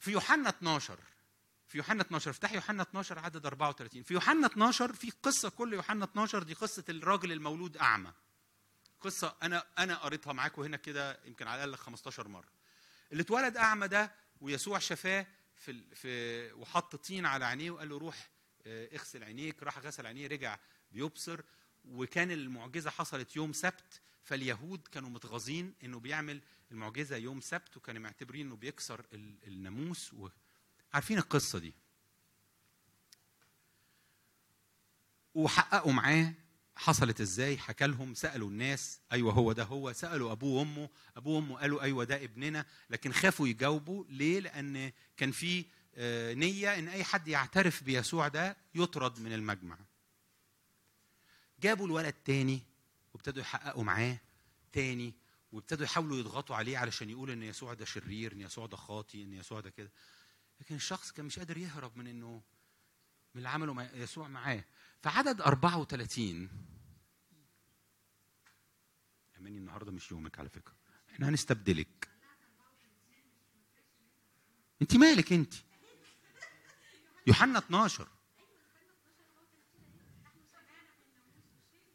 [0.00, 0.98] في يوحنا 12
[1.68, 6.04] في يوحنا 12 افتح يوحنا 12 عدد 34 في يوحنا 12 في قصة كل يوحنا
[6.04, 8.12] 12 دي قصة الراجل المولود أعمى.
[9.00, 12.48] قصة أنا أنا قريتها معاكم هنا كده يمكن على الأقل 15 مرة.
[13.12, 18.30] اللي اتولد أعمى ده ويسوع شفاه في في وحط طين على عينيه وقال له روح
[18.66, 19.62] آه، اغسل عينيك.
[19.62, 20.58] راح غسل عينيه رجع
[20.92, 21.40] بيبصر.
[21.84, 26.40] وكان المعجزة حصلت يوم سبت فاليهود كانوا متغاظين إنه بيعمل
[26.70, 30.14] المعجزة يوم سبت وكانوا معتبرين إنه بيكسر ال- الناموس.
[30.94, 31.74] عارفين القصة دي.
[35.34, 36.32] وحققوا معاه
[36.76, 39.92] حصلت إزاي؟ حكى لهم سألوا الناس أيوه هو ده هو.
[39.92, 44.04] سألوا أبوه وأمه أبوه وأمه قالوا أيوه ده ابننا لكن خافوا يجاوبوا.
[44.08, 45.64] ليه؟ لأن كان في
[45.94, 49.78] آه، نية إن أي حد يعترف بيسوع ده يطرد من المجمع.
[51.62, 52.62] جابوا الولد تاني
[53.14, 54.18] وابتدوا يحققوا معاه
[54.72, 55.14] تاني
[55.52, 59.32] وابتدوا يحاولوا يضغطوا عليه علشان يقول إن يسوع ده شرير إن يسوع ده خاطي إن
[59.32, 59.90] يسوع ده كده.
[60.60, 62.42] لكن الشخص كان مش قادر يهرب من إنه
[63.34, 64.64] من اللي عمله يسوع معاه.
[65.02, 66.48] فعدد 34
[69.38, 70.74] أماني النهارده مش يومك على فكرة.
[71.10, 72.08] إحنا هنستبدلك.
[74.82, 75.54] انت مالك انت؟
[77.26, 78.08] يوحنا 12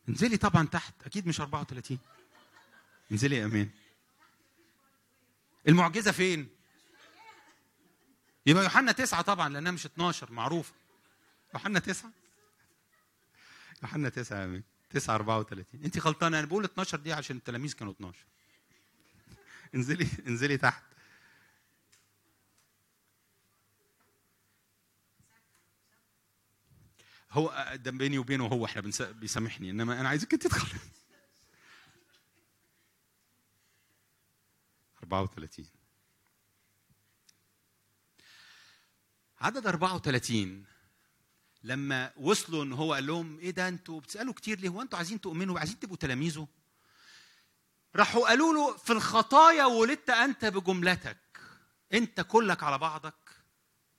[0.10, 1.04] انزلي طبعا تحت.
[1.04, 1.98] أكيد مش 34
[3.12, 3.70] انزلي يا أمان
[5.68, 6.50] المعجزة فين؟
[8.46, 10.74] يبقى يوحنا تسعة طبعا لأنها مش 12 معروفة.
[11.54, 12.12] يوحنا تسعة؟
[13.84, 17.94] يوحنا تسعة يا أمين 9 34 انت غلطانة أنا بقول 12 دي عشان التلاميذ كانوا
[17.94, 18.18] 12
[19.76, 20.84] انزلي انزلي تحت.
[27.32, 28.82] هو ده بيني وبينه هو إحنا.
[29.02, 30.80] بيسامحني إنما أنا عايزك أنت تدخلي
[35.04, 35.66] 34
[39.44, 40.66] عدد 34
[41.64, 45.22] لما وصلوا إن هو قال لهم إيه ده أنتوا بتسألوا كتير ليه؟ هو أنتوا عايزين
[45.22, 46.48] تؤمنوا عايزين تبقوا تلاميذه؟
[47.96, 51.18] راحوا قالوا له في الخطايا ولدت أنت بجملتك.
[51.94, 53.30] أنت كلك على بعضك.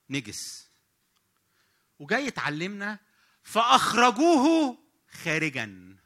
[0.09, 0.67] نجس.
[1.99, 2.99] وجاي تعلمنا
[3.43, 4.77] فأخرجوه
[5.23, 5.97] خارجا.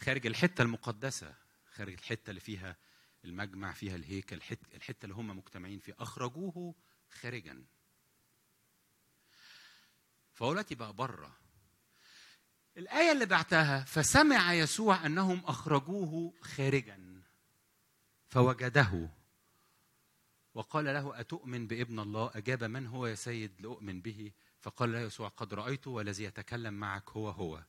[0.00, 1.34] خارج الحتة المقدسة
[1.74, 2.76] خارج الحتة اللي فيها
[3.24, 4.36] المجمع فيها الهيكل
[4.74, 5.94] الحتة اللي هم مجتمعين فيها.
[5.98, 6.74] أخرجوه
[7.10, 7.64] خارجا.
[10.32, 11.36] فهو دلوقتي بقى بره.
[12.76, 17.22] الآية اللي بعتها فسمع يسوع أنهم أخرجوه خارجا.
[18.28, 19.08] فوجده.
[20.54, 25.28] وقال له أتؤمن بابن الله؟ أجاب من هو يا سيد لأؤمن به؟ فقال له يسوع
[25.28, 27.64] قد رأيته والذي يتكلم معك هو هو.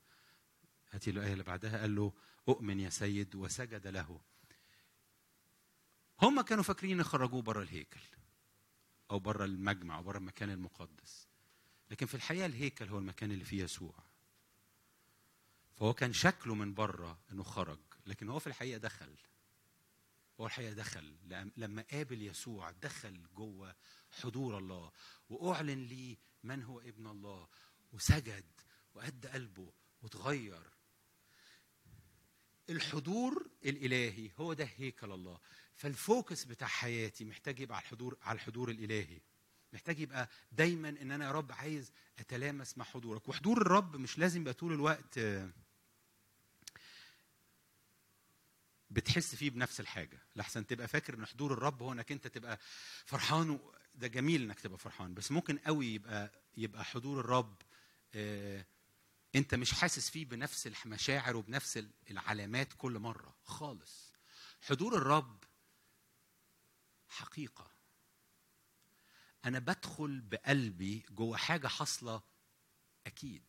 [0.91, 2.13] هاتي الآية اللي بعدها قال له
[2.47, 4.21] أؤمن يا سيد وسجد له.
[6.21, 7.99] هم كانوا فاكرين يخرجوه بره الهيكل
[9.11, 11.27] أو بره المجمع أو بره المكان المقدس.
[11.91, 13.93] لكن في الحقيقة الهيكل هو المكان اللي فيه يسوع.
[15.75, 19.15] فهو كان شكله من بره إنه خرج لكن هو في الحقيقة دخل.
[20.39, 21.15] هو الحقيقة دخل.
[21.57, 23.75] لما قابل يسوع دخل جوه
[24.11, 24.91] حضور الله
[25.29, 27.47] وأعلن لي من هو ابن الله
[27.93, 28.45] وسجد
[28.93, 30.63] وأدى قلبه وتغير.
[32.69, 35.39] الحضور الإلهي هو ده هيكل الله.
[35.81, 39.19] فالفوكس بتاع حياتي محتاج يبقى على الحضور على الحضور الإلهي.
[39.73, 43.29] محتاج يبقى دايما إن أنا يا رب عايز أتلامس مع حضورك.
[43.29, 45.19] وحضور الرب مش لازم يبقى طول الوقت
[48.91, 50.19] بتحس فيه بنفس الحاجة.
[50.35, 52.59] لحسن تبقى فاكر إن حضور الرب هو إنك أنت تبقى
[53.05, 53.59] فرحان
[53.95, 55.13] ده جميل إنك تبقى فرحان.
[55.13, 57.55] بس ممكن قوي يبقى يبقى حضور الرب
[59.35, 64.13] أنت مش حاسس فيه بنفس المشاعر وبنفس العلامات كل مرة خالص.
[64.61, 65.43] حضور الرب
[67.11, 67.71] حقيقة.
[69.45, 72.21] أنا بدخل بقلبي جوه حاجة حاصلة
[73.07, 73.43] أكيد.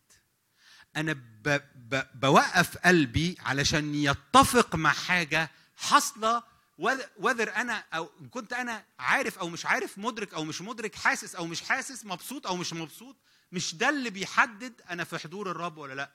[0.95, 6.43] أنا ب ب بوقف قلبي علشان يتفق مع حاجة حاصلة
[7.17, 11.47] وذر أنا أو كنت أنا عارف أو مش عارف مدرك أو مش مدرك حاسس أو
[11.47, 13.15] مش حاسس مبسوط أو مش مبسوط
[13.53, 16.09] مش ده اللي بيحدد أنا في حضور الرب ولا لأ.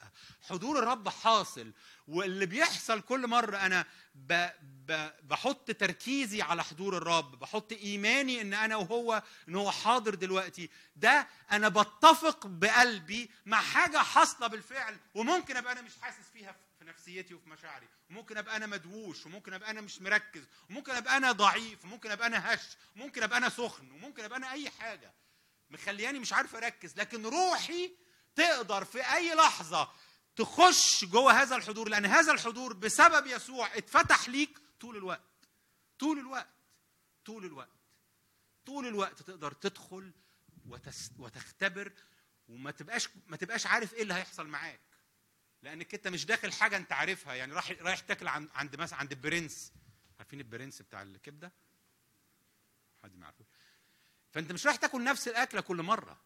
[0.49, 1.73] حضور الرب حاصل
[2.09, 3.85] واللي بيحصل كل مرة أنا
[4.15, 10.15] ب ب بحط تركيزي على حضور الرب بحط إيماني إن أنا وهو إن هو حاضر
[10.15, 16.57] دلوقتي ده أنا بتفق بقلبي مع حاجة حاصلة بالفعل وممكن أبقى أنا مش حاسس فيها
[16.79, 21.17] في نفسيتي وفي مشاعري وممكن أبقى أنا مدووش وممكن أبقى أنا مش مركز وممكن أبقى
[21.17, 22.61] أنا ضعيف وممكن أبقى أنا هش
[22.97, 25.13] وممكن أبقى أنا سخن وممكن أبقى أنا أي حاجة.
[25.71, 27.93] مخلياني مش عارف أركز لكن روحي
[28.35, 29.93] تقدر في أي لحظة
[30.37, 35.49] تخش جوه هذا الحضور لأن هذا الحضور بسبب يسوع اتفتح ليك طول الوقت
[35.99, 36.49] طول الوقت
[37.25, 37.69] طول الوقت
[38.67, 40.13] طول الوقت تقدر تدخل
[41.19, 41.93] وتختبر
[42.49, 44.81] وما تبقاش ما تبقاش عارف إيه اللي هيحصل معاك
[45.63, 49.13] لأنك أنت مش داخل حاجة أنت عارفها يعني رايح رايح تاكل عند عند مثلا عند
[49.13, 49.73] البرنس
[50.19, 51.53] عارفين البرنس بتاع الكبدة؟
[53.03, 53.47] حد ما يعرفوش؟
[54.39, 56.17] فانت مش رايح تاكل نفس الأكلة كل مرة.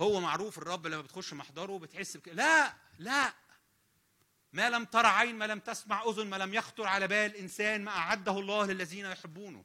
[0.00, 2.28] هو معروف الرب لما بتخش محضره بتحس بك...
[2.28, 3.32] لا لا.
[4.52, 7.90] ما لم ترى عين ما لم تسمع أذن ما لم يخطر على بال إنسان ما
[7.90, 9.64] أعده الله للذين يحبونه.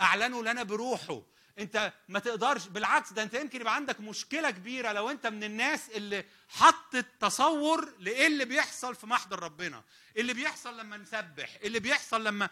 [0.00, 1.22] أعلنوا لنا بروحه.
[1.58, 5.90] انت ما تقدرش بالعكس ده انت يمكن يبقى عندك مشكلة كبيرة لو انت من الناس
[5.90, 9.84] اللي حطت تصور لإيه اللي بيحصل في محضر ربنا.
[10.16, 12.50] اللي بيحصل لما نسبح اللي بيحصل لما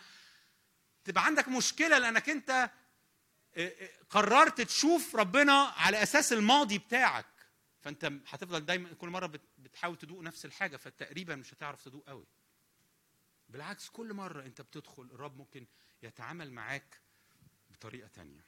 [1.04, 2.70] تبقى عندك مشكلة لأنك انت
[4.10, 7.26] قررت تشوف ربنا على أساس الماضي بتاعك.
[7.80, 12.26] فأنت هتفضل دايما كل مرة بتحاول تدوق نفس الحاجة فتقريبا مش هتعرف تدوق قوي
[13.48, 15.66] بالعكس كل مرة أنت بتدخل الرب ممكن
[16.02, 17.00] يتعامل معاك
[17.70, 18.44] بطريقة تانية.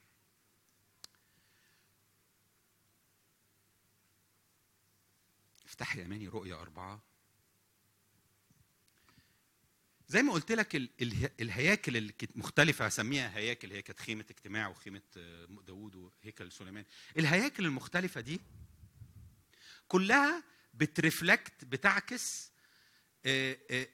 [5.64, 7.02] افتح يا اماني رؤيا أربعة.
[10.08, 10.76] زي ما قلت لك
[11.40, 11.96] الهياكل
[12.36, 15.02] المختلفة هسميها هياكل هي كانت خيمة اجتماع وخيمة
[15.66, 16.84] داوود وهيكل سليمان.
[17.18, 18.40] الهياكل المختلفة دي
[19.88, 20.42] كلها
[20.74, 22.52] بترفلكت بتعكس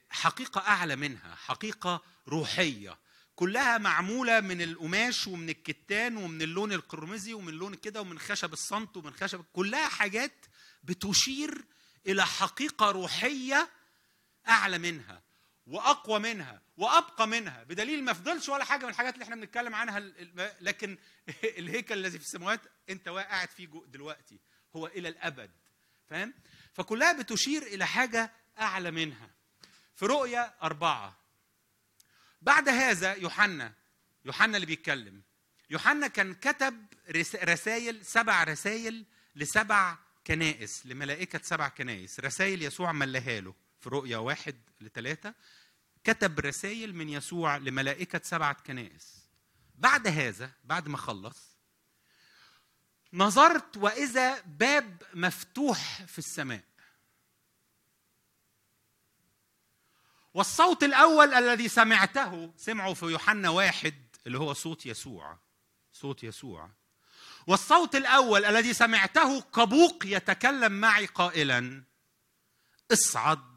[0.09, 2.97] حقيقة أعلى منها حقيقة روحية.
[3.35, 8.97] كلها معمولة من القماش ومن الكتان ومن اللون القرمزي ومن لون كده ومن خشب الصمت
[8.97, 10.45] ومن خشب كلها حاجات
[10.83, 11.65] بتشير
[12.07, 13.69] إلى حقيقة روحية
[14.47, 15.23] أعلى منها.
[15.67, 19.99] وأقوى منها وأبقى منها بدليل ما فضلش ولا حاجة من الحاجات اللي إحنا بنتكلم عنها
[20.61, 20.97] لكن
[21.59, 24.39] الهيكل الذي في السماوات أنت قاعد فيه دلوقتي
[24.75, 25.51] هو إلى الأبد
[26.09, 26.33] فاهم؟
[26.73, 29.29] فكلها بتشير إلى حاجة أعلى منها.
[29.95, 31.19] في رؤيا أربعة
[32.41, 33.73] بعد هذا يوحنا
[34.25, 35.21] يوحنا اللي بيتكلم
[35.69, 36.85] يوحنا كان كتب
[37.43, 39.05] رسائل سبع رسائل
[39.35, 39.97] لسبع
[40.27, 43.55] كنائس لملائكة سبع كنائس رسائل يسوع ملاها له.
[43.83, 45.33] في رؤيا واحد لثلاثة
[46.03, 49.23] كتب رسائل من يسوع لملائكة سبعة كنائس.
[49.75, 51.57] بعد هذا بعد ما خلص
[53.13, 56.63] نظرت وإذا باب مفتوح في السماء.
[60.33, 63.95] والصوت الأول الذي سمعته سمعه في يوحنا واحد
[64.27, 65.37] اللي هو صوت يسوع
[65.93, 66.69] صوت يسوع.
[67.47, 71.83] والصوت الأول الذي سمعته كبوق يتكلم معي قائلا
[72.91, 73.52] اصعد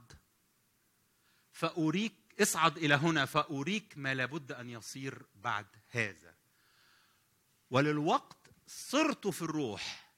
[1.57, 6.34] فأريك اصعد إلى هنا فأريك ما لابد أن يصير بعد هذا.
[7.70, 8.36] وللوقت
[8.66, 10.12] صرت في الروح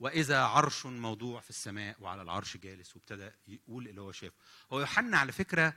[0.00, 4.34] وإذا عرش موضوع في السماء وعلى العرش جالس وابتدى يقول اللي هو شافه
[4.72, 5.76] هو يوحنا على فكرة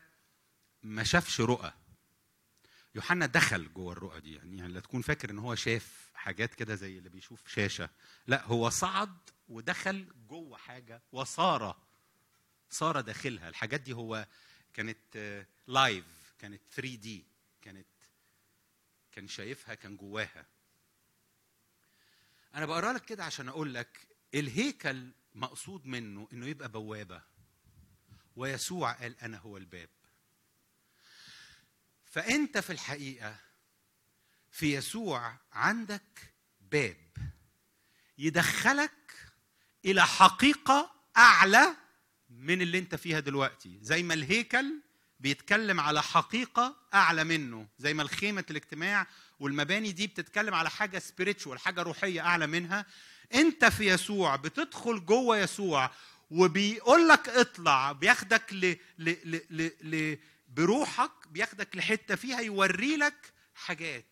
[0.84, 1.74] ما شافش رؤى.
[2.96, 6.76] يوحنا دخل جوه الرؤى دي يعني, يعني لا تكون فاكر إن هو شاف حاجات كده
[6.76, 7.90] زي اللي بيشوف شاشة.
[8.28, 9.18] لا هو صعد
[9.48, 11.78] ودخل جوه حاجة وصار
[12.70, 13.50] صار داخلها.
[13.50, 14.28] الحاجات دي هو
[14.76, 16.06] كانت لايف
[16.40, 17.26] كانت 3 دي
[17.62, 17.88] كانت
[19.12, 20.46] كان شايفها كان جواها.
[22.56, 27.22] أنا بقرأ لك كده عشان أقول لك الهيكل مقصود منه إنه يبقى بوابة
[28.36, 29.90] ويسوع قال أنا هو الباب.
[32.06, 33.40] فأنت في الحقيقة
[34.52, 36.98] في يسوع عندك باب
[38.18, 39.16] يدخلك
[39.86, 41.76] إلى حقيقة أعلى
[42.40, 43.80] من اللي انت فيها دلوقتي.
[43.82, 44.66] زي ما الهيكل
[45.20, 49.08] بيتكلم على حقيقة أعلى منه زي ما الخيمة الاجتماع
[49.40, 52.86] والمباني دي بتتكلم على حاجة سبيريتشوال حاجة روحية أعلى منها.
[53.34, 55.92] انت في يسوع بتدخل جوه يسوع
[56.32, 58.76] وبيقول لك اطلع بياخدك ل...
[58.98, 59.10] ل...
[59.10, 59.42] ل...
[59.50, 59.72] ل...
[59.96, 60.18] ل...
[60.48, 64.06] بروحك بياخدك لحتة فيها يوري لك حاجات.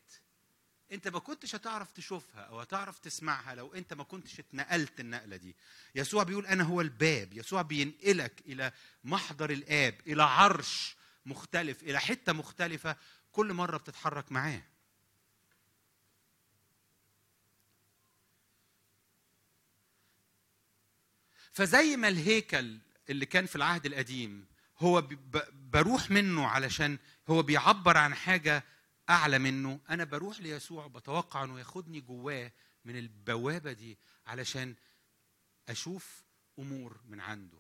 [0.92, 5.56] انت ما كنتش هتعرف تشوفها أو هتعرف تسمعها لو انت ما كنتش اتنقلت النقلة دي.
[5.96, 7.34] يسوع بيقول أنا هو الباب.
[7.34, 8.72] يسوع بينقلك إلى
[9.04, 12.96] محضر الآب إلى عرش مختلف إلى حتة مختلفة
[13.32, 14.62] كل مرة بتتحرك معاه.
[21.52, 22.78] فزي ما الهيكل
[23.10, 24.46] اللي كان في العهد القديم
[24.80, 25.08] هو
[25.54, 26.98] بروح منه علشان
[27.30, 28.64] هو بيعبر عن حاجة
[29.10, 32.52] اعلى منه أنا بروح ليسوع بتوقع إنه ياخدني جواه
[32.86, 34.76] من البوابة دي علشان
[35.70, 36.24] أشوف
[36.60, 37.60] أمور من عنده.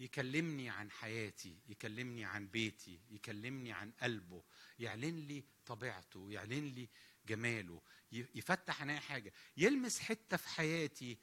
[0.00, 4.42] يكلمني عن حياتي يكلمني عن بيتي يكلمني عن قلبه
[4.78, 6.88] يعلن لي طبيعته يعلن لي
[7.26, 9.32] جماله يفتح عن حاجة.
[9.56, 11.18] يلمس حتة في حياتي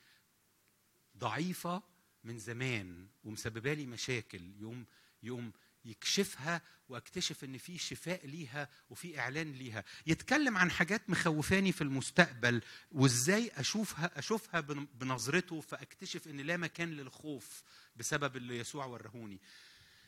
[1.18, 1.84] ضعيفة
[2.24, 4.86] من زمان ومسببة لي مشاكل يوم
[5.24, 5.54] يوم
[5.90, 9.84] يكشفها واكتشف ان في شفاء ليها وفي اعلان ليها.
[10.08, 12.62] يتكلم عن حاجات مخوفاني في المستقبل
[12.92, 14.60] وازاي اشوفها اشوفها
[14.94, 17.64] بنظرته فاكتشف ان لا مكان للخوف
[17.96, 19.40] بسبب اللي يسوع ورهوني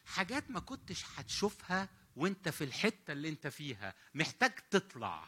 [0.06, 3.96] حاجات ما كنتش هتشوفها وانت في الحتة اللي انت فيها.
[4.14, 5.28] محتاج تطلع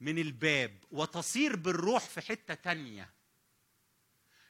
[0.00, 3.10] من الباب وتصير بالروح في حتة تانية.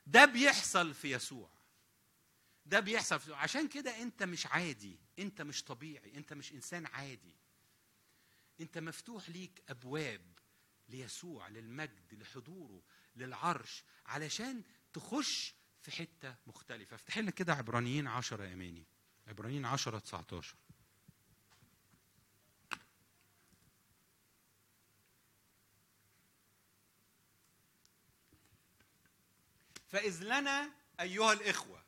[0.06, 1.50] ده بيحصل في يسوع.
[2.66, 7.34] ده بيحصل عشان كده انت مش عادي انت مش طبيعي انت مش انسان عادي.
[8.60, 10.38] انت مفتوح ليك أبواب
[10.88, 12.82] ليسوع للمجد لحضوره
[13.16, 14.62] للعرش علشان
[14.92, 16.94] تخش في حتة مختلفة.
[16.94, 18.84] افتح لنا كده عبرانيين 10 يا ماني.
[19.26, 20.54] عبرانيين 10 19
[29.88, 31.84] فإذ لنا أيها الإخوة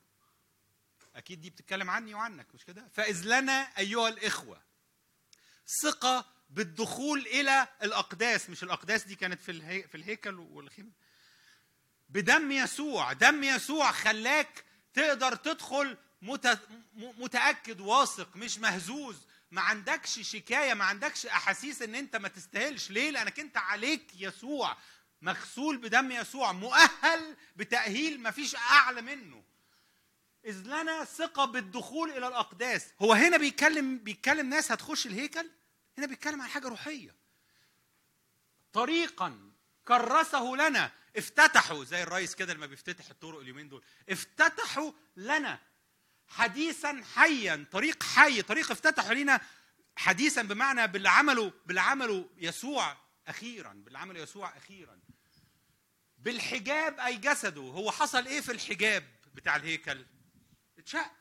[1.16, 4.62] أكيد دي بتتكلم عني وعنك مش كده؟ فإذ لنا أيها الإخوة
[5.82, 9.82] ثقة بالدخول إلى الأقداس مش الأقداس دي كانت في الهي...
[9.82, 10.90] في الهيكل والخيمة.
[12.08, 14.64] بدم يسوع دم يسوع خلاك
[14.94, 16.58] تقدر تدخل مت...
[16.94, 19.16] متأكد واثق مش مهزوز.
[19.50, 22.90] ما عندكش شكاية ما عندكش أحاسيس إن أنت ما تستاهلش.
[22.90, 24.76] ليه؟ لأنك أنت عليك يسوع.
[25.22, 29.44] مغسول بدم يسوع مؤهل بتأهيل ما فيش أعلى منه.
[30.46, 32.86] إذ لنا ثقة بالدخول إلى الأقداس.
[33.02, 35.50] هو هنا بيتكلم بيتكلم ناس هتخش الهيكل؟
[35.98, 37.14] هنا بيتكلم عن حاجة روحية.
[38.72, 39.52] طريقا
[39.88, 40.92] كرسه لنا.
[41.16, 43.82] افتتحوا زي الرئيس كده لما بيفتتح الطرق اليومين دول.
[44.08, 45.58] افتتحوا لنا
[46.28, 49.40] حديثا حيا طريق حي طريق افتتحوا لنا
[49.96, 52.96] حديثا بمعنى باللي عمله باللي عمله يسوع
[53.28, 54.98] أخيرا باللي عمله يسوع أخيرا.
[56.18, 57.62] بالحجاب أي جسده.
[57.62, 60.06] هو حصل إيه في الحجاب بتاع الهيكل؟
[60.86, 61.12] اتشق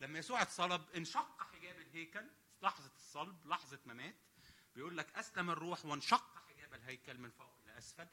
[0.00, 2.24] لما يسوع اتصلب انشق حجاب الهيكل
[2.62, 4.14] لحظة الصلب لحظة ما مات
[4.76, 8.06] بيقول لك أسلم الروح وانشق حجاب الهيكل من فوق إلى أسفل.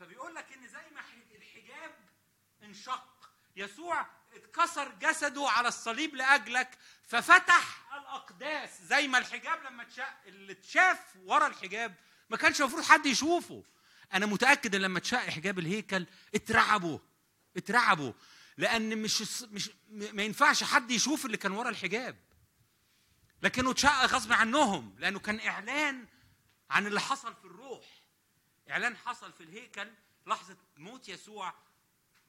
[0.00, 1.00] فبيقول لك إن زي ما
[1.36, 1.94] الحجاب
[2.62, 10.52] انشق يسوع اتكسر جسده على الصليب لأجلك ففتح الأقداس زي ما الحجاب لما اتشق اللي
[10.52, 11.94] اتشاف ورا الحجاب
[12.30, 13.64] ما كانش المفروض حد يشوفه.
[14.12, 16.98] أنا متأكد إن لما اتشق حجاب الهيكل اترعبوا
[17.56, 18.12] اترعبوا.
[18.60, 22.16] لأن مش مش ما ينفعش حد يشوف اللي كان ورا الحجاب.
[23.42, 26.06] لكنه اتشق غصب عنهم لأنه كان إعلان
[26.70, 27.84] عن اللي حصل في الروح.
[28.70, 29.88] إعلان حصل في الهيكل
[30.26, 31.54] لحظة موت يسوع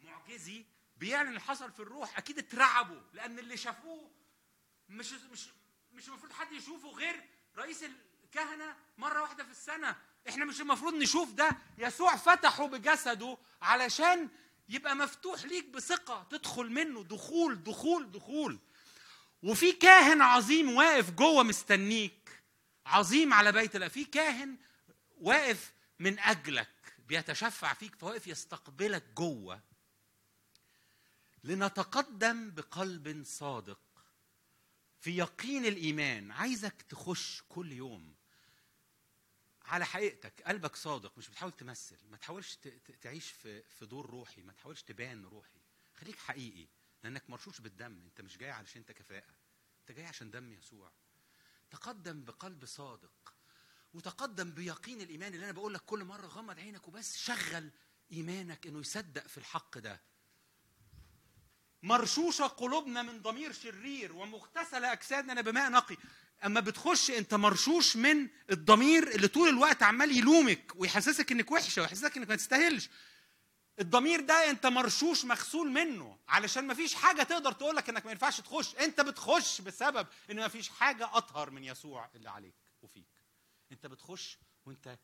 [0.03, 0.65] معجزي
[0.97, 2.17] بيعلن اللي حصل في الروح.
[2.17, 4.11] أكيد اترعبوا لأن اللي شافوه
[4.89, 5.49] مش مش
[5.93, 7.23] مش المفروض حد يشوفه غير
[7.57, 7.83] رئيس
[8.23, 9.95] الكهنة مرة واحدة في السنة.
[10.29, 11.57] إحنا مش المفروض نشوف ده.
[11.77, 14.29] يسوع فتحه بجسده علشان
[14.71, 18.59] يبقى مفتوح ليك بثقة تدخل منه دخول دخول دخول.
[19.43, 22.43] وفي كاهن عظيم واقف جوه مستنيك
[22.85, 24.57] عظيم على بيت الله في كاهن
[25.17, 29.61] واقف من أجلك بيتشفع فيك فواقف يستقبلك جوه.
[31.43, 33.79] لنتقدم بقلب صادق
[34.99, 36.31] في يقين الإيمان.
[36.31, 38.15] عايزك تخش كل يوم
[39.71, 42.57] على حقيقتك قلبك صادق مش بتحاول تمثل ما تحاولش
[43.01, 45.59] تعيش في في دور روحي ما تحاولش تبان روحي.
[45.95, 46.67] خليك حقيقي
[47.03, 49.35] لأنك مرشوش بالدم أنت مش جاي علشان انت كفاءه
[49.81, 50.91] أنت جاي عشان دم يسوع.
[51.69, 53.33] تقدم بقلب صادق
[53.93, 57.71] وتقدم بيقين الإيمان اللي أنا بقول لك كل مرة غمض عينك وبس شغل
[58.11, 60.01] إيمانك إنه يصدق في الحق ده.
[61.83, 65.97] مرشوشة قلوبنا من ضمير شرير ومغتسلة أجسادنا بماء نقي.
[66.45, 72.17] أما بتخش أنت مرشوش من الضمير اللي طول الوقت عمال يلومك ويحسسك إنك وحشة ويحسسك
[72.17, 72.89] إنك ما تستاهلش.
[73.79, 78.11] الضمير ده أنت مرشوش مغسول منه علشان ما فيش حاجة تقدر تقول لك إنك ما
[78.11, 78.75] ينفعش تخش.
[78.75, 83.07] أنت بتخش بسبب إن ما فيش حاجة أطهر من يسوع اللي عليك وفيك.
[83.71, 84.97] أنت بتخش وأنت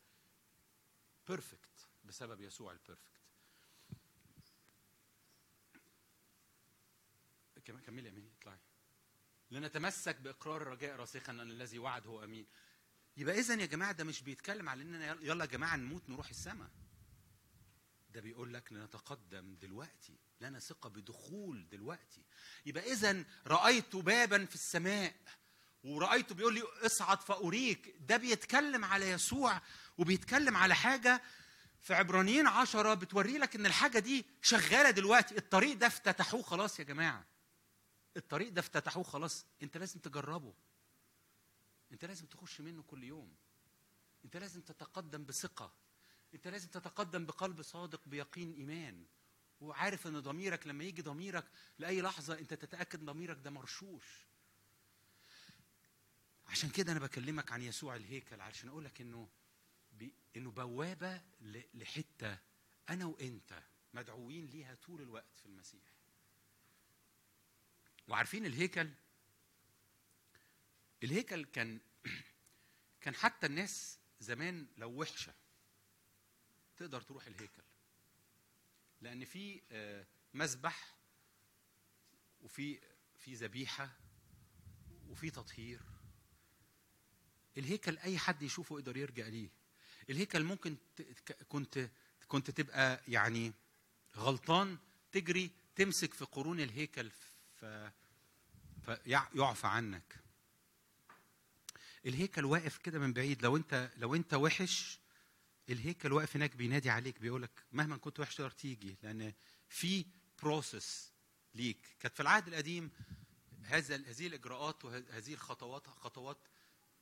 [1.28, 3.08] perfect بسبب يسوع ال perfect
[7.86, 8.37] كملي يا اطلعي
[9.50, 12.46] لنتمسك بإقرار الرجاء راسخا أن الذي وعد هو أمين.
[13.16, 16.70] يبقى اذا يا جماعة ده مش بيتكلم على إننا يلا يا جماعة نموت نروح السماء
[18.10, 22.22] ده بيقول لك لنتقدم دلوقتي لنا ثقة بدخول دلوقتي.
[22.66, 25.14] يبقى إذا رأيت بابا في السماء
[25.84, 27.94] ورأيته بيقول لي اصعد فأريك.
[28.00, 29.60] ده بيتكلم على يسوع
[29.98, 31.22] وبيتكلم على حاجة
[31.80, 35.38] في عبرانيين عشرة بتوري لك إن الحاجة دي شغالة دلوقتي.
[35.38, 37.37] الطريق ده افتتحوه خلاص يا جماعة.
[38.18, 40.54] الطريق ده افتتحوه خلاص انت لازم تجربه.
[41.92, 43.36] انت لازم تخش منه كل يوم.
[44.24, 45.72] انت لازم تتقدم بثقة.
[46.34, 49.06] انت لازم تتقدم بقلب صادق بيقين إيمان.
[49.60, 51.44] وعارف إن ضميرك لما يجي ضميرك
[51.78, 54.26] لأي لحظة أنت تتأكد ضميرك ده مرشوش.
[56.46, 59.28] عشان كده أنا بكلمك عن يسوع الهيكل علشان أقول لك إنه
[60.36, 61.22] إنه بوابة
[61.74, 62.38] لحتة
[62.88, 63.62] أنا وأنت
[63.94, 65.97] مدعوين ليها طول الوقت في المسيح.
[68.08, 68.90] وعارفين الهيكل؟
[71.02, 71.80] الهيكل كان
[73.02, 75.34] كان حتى الناس زمان لو وحشة
[76.76, 77.62] تقدر تروح الهيكل.
[79.00, 80.94] لأن في آه، مذبح
[82.40, 82.80] وفي
[83.18, 83.90] في ذبيحة
[85.08, 85.80] وفي تطهير.
[87.58, 89.48] الهيكل أي حد يشوفه يقدر يرجع ليه.
[90.10, 90.76] الهيكل ممكن
[91.48, 91.90] كنت
[92.28, 93.52] كنت تبقى يعني
[94.16, 94.78] غلطان
[95.12, 97.10] تجري تمسك في قرون الهيكل
[98.84, 100.20] فيعفى عنك.
[102.06, 103.42] الهيكل واقف كده من بعيد.
[103.42, 104.98] لو انت لو انت وحش
[105.68, 109.32] الهيكل واقف هناك بينادي عليك بيقول لك مهما كنت وحش تقدر تيجي لأن
[109.68, 110.06] في
[110.42, 111.12] بروسس
[111.54, 111.96] ليك.
[112.00, 112.90] كانت في العهد القديم
[113.62, 116.38] هذا هذه الإجراءات وهذه الخطوات خطوات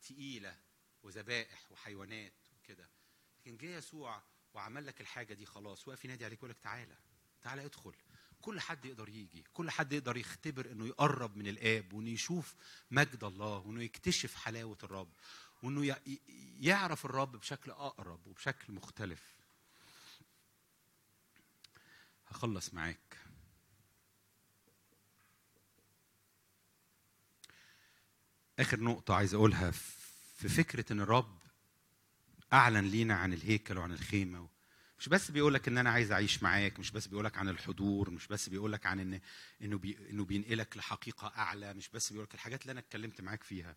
[0.02, 0.56] تقيلة
[1.02, 2.88] وذبائح وحيوانات وكده.
[3.40, 4.22] لكن جه يسوع
[4.54, 6.96] وعمل لك الحاجة دي خلاص واقف ينادي عليك يقول لك تعالى
[7.42, 7.94] تعالى ادخل.
[8.46, 12.54] كل حد يقدر يجي كل حد يقدر يختبر إنه يقرب من الآب وإنه يشوف
[12.90, 15.12] مجد الله وإنه يكتشف حلاوة الرب
[15.62, 15.96] وإنه
[16.60, 19.22] يعرف الرب بشكل أقرب وبشكل مختلف.
[22.28, 23.16] هخلص معاك.
[28.58, 29.70] آخر نقطة عايز أقولها
[30.36, 31.38] في فكرة إن الرب
[32.52, 34.48] أعلن لينا عن الهيكل وعن الخيمة
[35.06, 38.10] مش بس بيقول لك إن أنا عايز أعيش معاك مش بس بيقول لك عن الحضور
[38.10, 39.20] مش بس بيقول لك عن إن
[39.62, 43.42] إنه بي إنه بينقلك لحقيقة أعلى مش بس بيقول لك الحاجات اللي أنا اتكلمت معاك
[43.44, 43.76] فيها.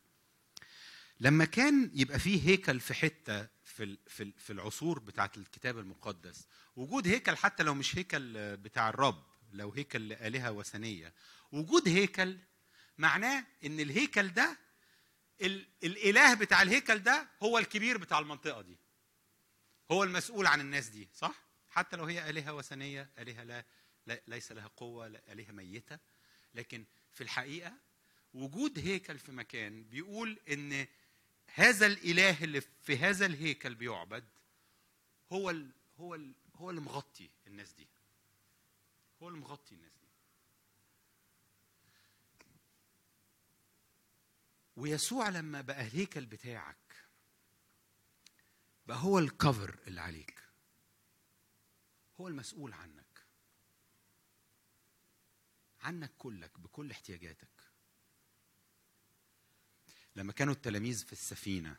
[1.20, 7.08] لما كان يبقى فيه هيكل في حتة في في في العصور بتاعة الكتاب المقدس وجود
[7.08, 9.24] هيكل حتى لو مش هيكل بتاع الرب
[9.54, 11.14] لو هيكل لآلهة وثنية
[11.52, 12.38] وجود هيكل
[12.98, 14.58] معناه إن الهيكل ده
[15.42, 18.78] ال- الإله بتاع الهيكل ده هو الكبير بتاع المنطقة دي.
[19.92, 21.36] هو المسؤول عن الناس دي صح؟
[21.70, 23.66] حتى لو هي آلهة وثنية آلهة لا,
[24.06, 26.00] لا ليس لها قوة آلهة ميتة.
[26.54, 27.74] لكن في الحقيقة
[28.34, 30.88] وجود هيكل في مكان بيقول إن
[31.54, 34.24] هذا الإله اللي في هذا الهيكل بيعبد
[35.32, 37.88] هو ال هو ال هو اللي مغطي الناس دي.
[39.22, 40.08] هو اللي مغطي الناس دي.
[44.78, 46.89] ويسوع لما بقى الهيكل بتاعك
[48.90, 50.44] بقى هو الكفر اللي عليك.
[52.20, 53.26] هو المسؤول عنك.
[55.82, 57.72] عنك كلك بكل احتياجاتك.
[60.16, 61.78] لما كانوا التلاميذ في السفينة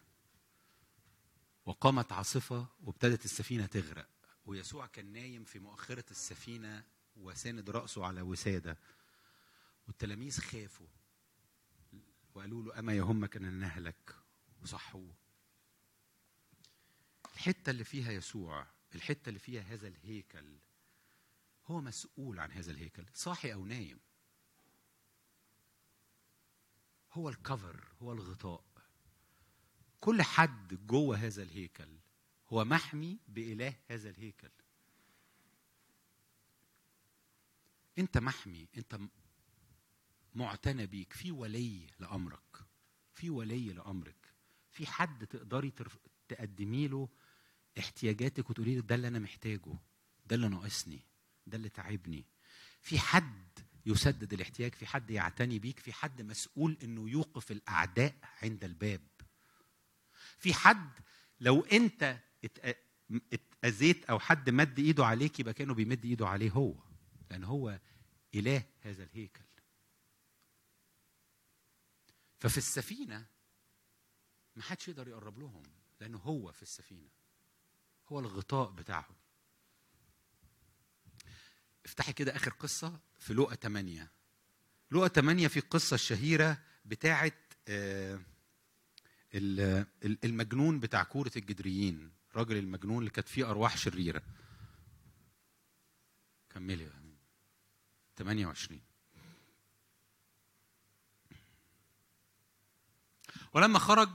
[1.67, 4.09] وقامت عاصفة وابتدت السفينة تغرق
[4.47, 6.85] ويسوع كان نايم في مؤخرة السفينة
[7.17, 8.79] وساند رأسه على وسادة.
[9.87, 10.89] والتلاميذ خافوا
[12.35, 14.17] وقالوا له أما يهمك أن نهلك
[14.63, 15.20] وصحوه.
[17.41, 20.59] الحتة اللي فيها يسوع الحتة اللي فيها هذا الهيكل
[21.67, 23.99] هو مسؤول عن هذا الهيكل صاحي أو نايم.
[27.13, 28.65] هو الكفر هو الغطاء.
[30.01, 31.99] كل حد جوه هذا الهيكل
[32.49, 34.51] هو محمي بإله هذا الهيكل.
[37.99, 39.01] أنت محمي أنت
[40.35, 42.65] معتنى بيك في ولي لأمرك
[43.13, 44.35] في ولي لأمرك
[44.71, 45.73] في حد تقدري
[46.29, 47.09] تقدمي له
[47.81, 49.75] احتياجاتك وتقولي ده اللي أنا محتاجه
[50.27, 51.01] ده اللي ناقصني
[51.47, 52.25] ده اللي تعبني.
[52.81, 58.65] في حد يسدد الاحتياج في حد يعتني بيك في حد مسؤول إنه يوقف الأعداء عند
[58.65, 59.01] الباب.
[60.39, 60.91] في حد
[61.41, 62.19] لو أنت
[63.33, 66.75] اتأذيت أو حد مد إيده عليك يبقى كأنه بيمد إيده عليه هو
[67.31, 67.81] لأن هو
[68.35, 69.45] إله هذا الهيكل.
[72.39, 73.27] ففي السفينة
[74.57, 75.63] ما حدش يقدر يقرب لهم
[76.01, 77.20] لأنه هو في السفينة.
[78.13, 79.15] هو الغطاء بتاعهم
[81.85, 84.11] افتحي كده آخر قصة في لوقا 8
[84.91, 87.33] لوقا 8 في القصة الشهيرة بتاعه
[87.69, 88.21] آه،
[89.35, 94.23] ال- ال- المجنون بتاع كورة الجدريين الراجل المجنون اللي كانت فيه أرواح شريرة
[96.51, 97.17] كملي أمين.
[98.17, 98.81] 28
[103.53, 104.11] ولما خرج.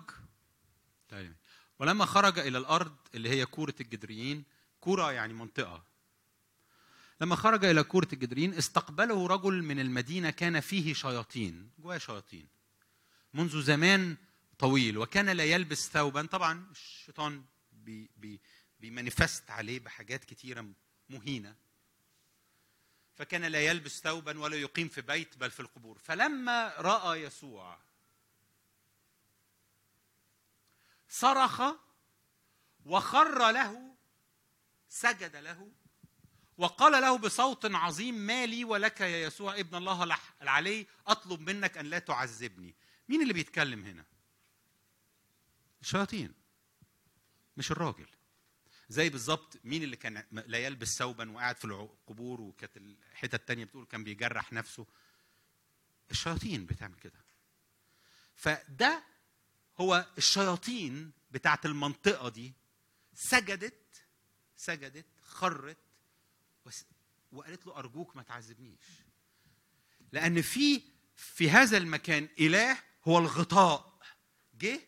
[1.79, 4.43] ولما خرج إلى الأرض اللي هي كورة الجدريين
[4.81, 5.83] كورة يعني منطقة.
[7.21, 12.47] لما خرج إلى كورة الجدريين استقبله رجل من المدينة كان فيه شياطين جواه شياطين
[13.33, 14.17] منذ زمان
[14.59, 16.25] طويل وكان لا يلبس ثوبا.
[16.25, 18.39] طبعا الشيطان بي بي
[18.79, 20.65] بيمانيفست عليه بحاجات كتيرة
[21.09, 21.55] مهينة.
[23.15, 25.97] فكان لا يلبس ثوبا ولا يقيم في بيت بل في القبور.
[25.97, 27.77] فلما رأى يسوع
[31.09, 31.61] صرخ
[32.85, 33.95] وخر له
[34.89, 35.71] سجد له
[36.57, 41.85] وقال له بصوت عظيم ما لي ولك يا يسوع ابن الله العلي أطلب منك أن
[41.85, 42.75] لا تعذبني.
[43.09, 44.05] مين اللي بيتكلم هنا؟
[45.81, 46.33] الشياطين
[47.57, 48.07] مش الراجل.
[48.89, 53.85] زي بالظبط مين اللي كان لا يلبس ثوبا وقاعد في القبور وكانت الحتة التانية بتقول
[53.85, 54.85] كان بيجرح نفسه؟
[56.11, 57.25] الشياطين بتعمل كده.
[58.35, 59.03] فده
[59.77, 62.53] هو الشياطين بتاعت المنطقة دي
[63.13, 64.05] سجدت
[64.57, 65.77] سجدت خرت
[67.31, 68.85] وقالت له أرجوك ما تعذبنيش.
[70.11, 70.81] لأن في
[71.15, 72.77] في هذا المكان إله
[73.07, 73.99] هو الغطاء.
[74.57, 74.79] جه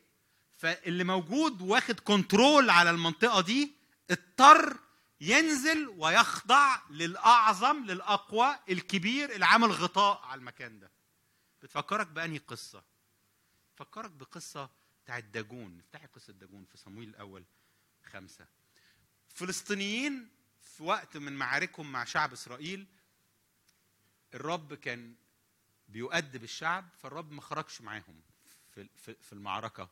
[0.57, 3.71] فاللي موجود واخد كنترول على المنطقة دي
[4.11, 4.77] اضطر
[5.21, 10.91] ينزل ويخضع للأعظم للأقوى الكبير اللي عامل غطاء على المكان ده.
[11.61, 12.83] بتفكرك بأنهي قصة؟
[13.77, 14.69] فكرك بقصة
[15.03, 15.79] بتاعت داجون.
[15.79, 17.45] افتحي قصة داجون في صمويل الأول
[18.03, 18.47] خمسة.
[19.27, 20.29] فلسطينيين
[20.61, 22.87] في وقت من معاركهم مع شعب إسرائيل
[24.33, 25.15] الرب كان
[25.87, 28.21] بيؤدب الشعب فالرب ما خرجش معاهم
[28.73, 29.89] في في المعركة.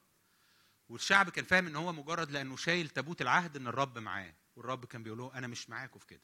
[0.90, 5.04] والشعب كان فاهم إن هو مجرد لأنه شايل تابوت العهد إن الرب معاه والرب كان
[5.04, 6.22] بيقول له أنا مش معاكم في كده.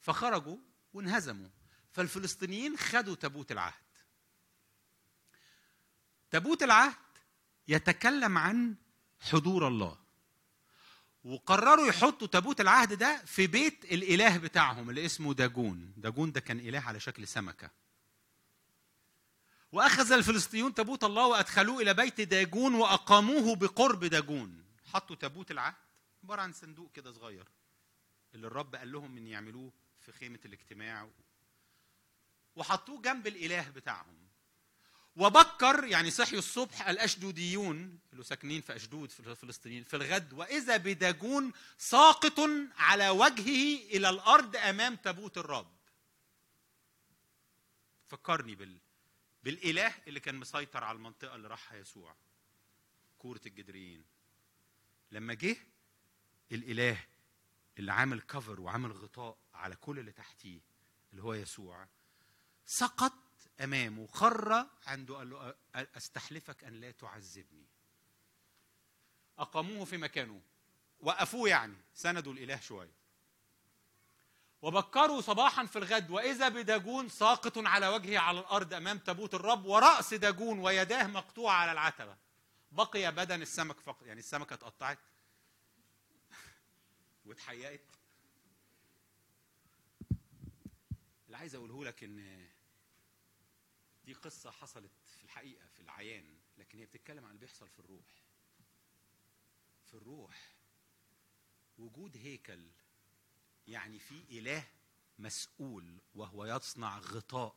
[0.00, 0.56] فخرجوا
[0.92, 1.48] وانهزموا.
[1.92, 3.82] فالفلسطينيين خدوا تابوت العهد.
[6.30, 6.94] تابوت العهد
[7.68, 8.74] يتكلم عن
[9.20, 9.98] حضور الله.
[11.24, 15.92] وقرروا يحطوا تابوت العهد ده في بيت الإله بتاعهم اللي اسمه داجون.
[15.96, 17.70] داجون ده كان إله على شكل سمكة.
[19.72, 24.64] وأخذ الفلسطينيون تابوت الله وأدخلوه إلى بيت داجون وأقاموه بقرب داجون.
[24.92, 25.74] حطوا تابوت العهد
[26.24, 27.48] عبارة عن صندوق كده صغير
[28.34, 31.08] اللي الرب قال لهم إن يعملوه في خيمة الاجتماع.
[32.56, 34.19] وحطوه جنب الإله بتاعهم.
[35.16, 41.52] وبكر يعني صحيوا الصبح الأشدوديون اللي ساكنين في أشدود في الفلسطينيين في الغد وإذا بداجون
[41.78, 42.40] ساقط
[42.76, 45.76] على وجهه إلى الأرض أمام تابوت الرب.
[48.08, 48.78] فكرني بال
[49.44, 52.16] بالإله اللي كان مسيطر على المنطقة اللي راحها يسوع
[53.18, 54.04] كورة الجدريين.
[55.12, 55.56] لما جه
[56.52, 57.04] الإله
[57.78, 60.60] اللي عامل كفر وعامل غطاء على كل اللي تحتيه
[61.12, 61.88] اللي هو يسوع
[62.66, 63.12] سقط
[63.60, 67.66] امامه خر عنده قال له أستحلفك أن لا تعذبني.
[69.38, 70.40] أقاموه في مكانه.
[71.00, 73.00] وقفوه يعني سندوا الإله شوية.
[74.62, 80.14] وبكروا صباحا في الغد وإذا بداجون ساقط على وجهه على الأرض أمام تابوت الرب ورأس
[80.14, 82.16] داجون ويداه مقطوعه على العتبة.
[82.72, 84.98] بقي بدن السمك فقط يعني السمكة اتقطعت.
[87.26, 87.80] واتحيقت.
[91.26, 92.49] اللي عايز أقوله لك إن
[94.10, 96.24] دي قصة حصلت في الحقيقة في العيان
[96.58, 98.06] لكن هي بتتكلم عن اللي بيحصل في الروح.
[99.86, 100.54] في الروح
[101.78, 102.66] وجود هيكل
[103.66, 104.66] يعني في إله
[105.18, 107.56] مسؤول وهو يصنع غطاء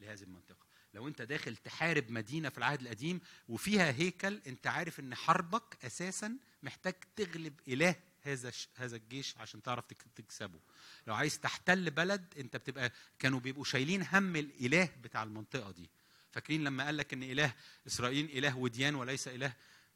[0.00, 0.66] لهذه المنطقة.
[0.94, 6.38] لو أنت داخل تحارب مدينة في العهد القديم وفيها هيكل أنت عارف إن حربك أساسا
[6.62, 9.84] محتاج تغلب إله هذا هذا الجيش عشان تعرف
[10.16, 10.60] تكسبه.
[11.06, 15.90] لو عايز تحتل بلد انت بتبقى كانوا بيبقوا شايلين هم الإله بتاع المنطقة دي.
[16.30, 17.54] فاكرين لما قال لك إن إله
[17.86, 19.52] إسرائيل إله وديان وليس إله؟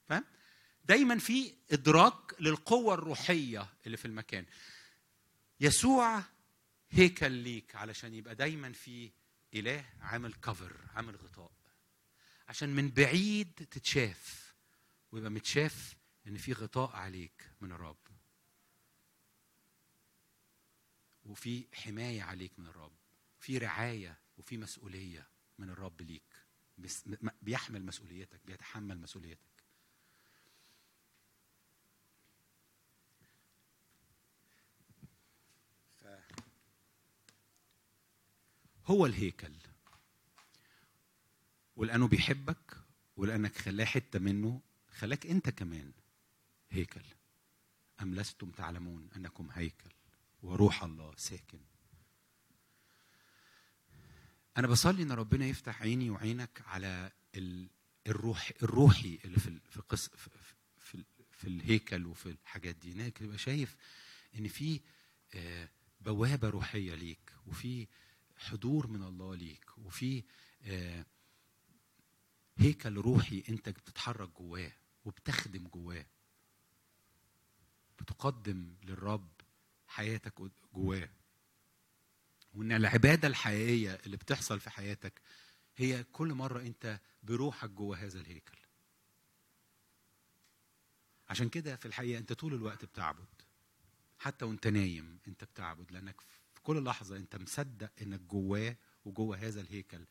[0.08, 0.24] فاهم؟
[0.84, 4.46] دايما في إدراك للقوة الروحية اللي في المكان.
[5.60, 6.22] يسوع
[6.90, 9.10] هيكل ليك علشان يبقى دايما في
[9.54, 11.50] إله عامل كفر عامل غطاء.
[12.48, 14.54] عشان من بعيد تتشاف
[15.12, 15.94] ويبقى متشاف
[16.26, 18.07] إن في غطاء عليك من الرب.
[21.28, 22.92] وفي حماية عليك من الرب
[23.38, 25.26] في رعاية وفي مسؤولية
[25.58, 26.22] من الرب ليك.
[27.42, 29.48] بيحمل مسؤوليتك بيتحمل مسؤوليتك.
[38.86, 39.52] هو الهيكل.
[41.76, 42.76] ولأنه بيحبك
[43.16, 44.60] ولأنك خلاه حتة منه
[44.90, 45.92] خلاك أنت كمان
[46.70, 47.04] هيكل.
[48.02, 49.90] أم لستم تعلمون أنكم هيكل.
[50.42, 51.58] وروح الله ساكن.
[54.56, 57.12] أنا بصلي إن ربنا يفتح عيني وعينك على
[58.06, 60.30] الروح الروحي اللي في في قص في,
[60.78, 62.92] في, في الهيكل وفي الحاجات دي.
[62.92, 63.76] إنك تبقى شايف
[64.38, 64.80] إن في
[66.00, 67.86] بوابة روحية ليك وفي
[68.36, 70.22] حضور من الله ليك وفي
[72.58, 74.72] هيكل روحي أنت بتتحرك جواه
[75.04, 76.06] وبتخدم جواه.
[78.00, 79.28] بتقدم للرب
[79.88, 80.34] حياتك
[80.74, 81.08] جواه.
[82.54, 85.20] وإن العبادة الحقيقية اللي بتحصل في حياتك
[85.76, 88.58] هي كل مرة أنت بروحك جوه هذا الهيكل.
[91.28, 93.26] عشان كده في الحقيقة أنت طول الوقت بتعبد.
[94.18, 96.20] حتى وأنت نايم أنت بتعبد لأنك
[96.54, 100.04] في كل لحظة أنت مصدق إنك جواه وجوه هذا الهيكل.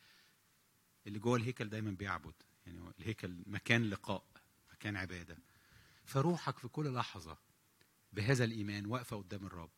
[1.08, 2.34] اللي جوه الهيكل دايما بيعبد.
[2.66, 4.24] يعني الهيكل مكان لقاء
[4.72, 5.38] مكان عبادة.
[6.06, 7.38] فروحك في كل لحظة
[8.18, 9.70] بهذا الإيمان واقفة قدام الرب.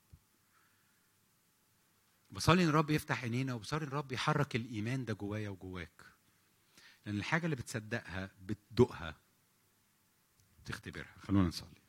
[2.31, 6.01] بصلي إن الرب يفتح عينينا وبصلي إن الرب يحرك الإيمان ده جوايا وجواك.
[7.05, 9.17] لأن الحاجة اللي بتصدقها بتدوقها
[10.65, 11.15] تختبرها.
[11.27, 11.81] خلونا نصلي.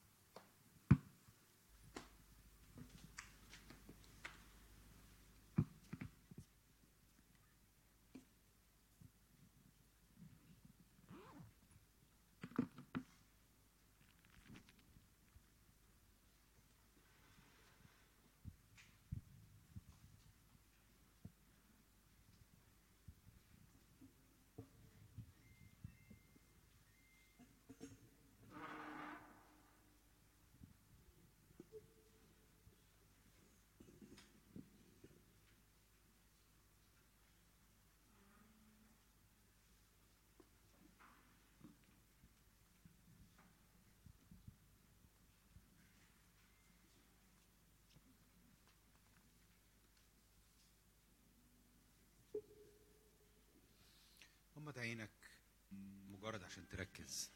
[54.60, 55.10] غمض عينك
[56.08, 57.30] مجرد عشان تركز.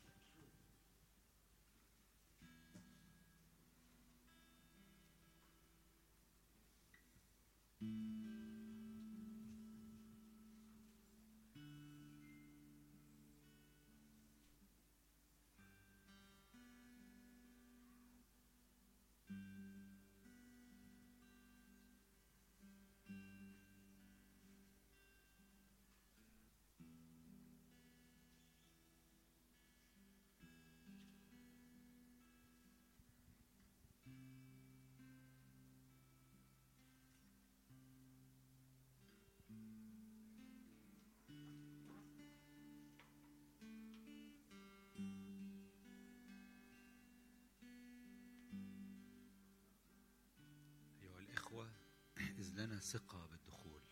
[52.80, 53.82] ثقة بالدخول.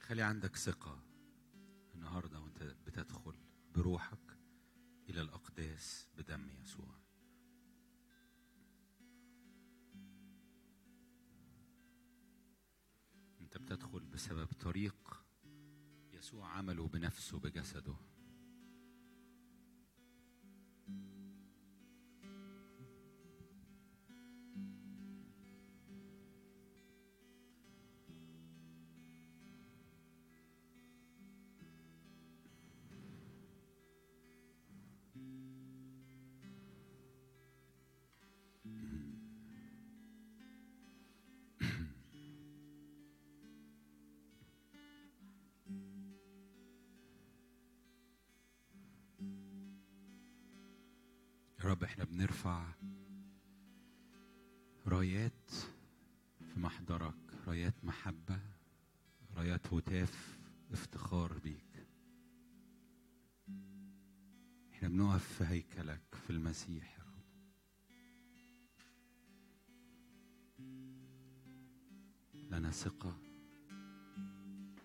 [0.00, 1.02] خلي عندك ثقة
[1.94, 3.34] النهاردة وانت بتدخل
[3.74, 4.38] بروحك
[5.08, 6.98] إلى الأقداس بدم يسوع.
[13.40, 15.24] انت بتدخل بسبب طريق
[16.12, 18.07] يسوع عمله بنفسه بجسده.
[51.68, 52.66] يا رب إحنا بنرفع
[54.86, 55.50] رايات
[56.40, 57.14] في محضرك
[57.46, 58.40] رايات محبة
[59.36, 60.38] رايات هتاف
[60.72, 61.86] افتخار بيك.
[64.72, 67.24] إحنا بنقف في هيكلك في المسيح يا رب.
[72.50, 73.18] لنا ثقة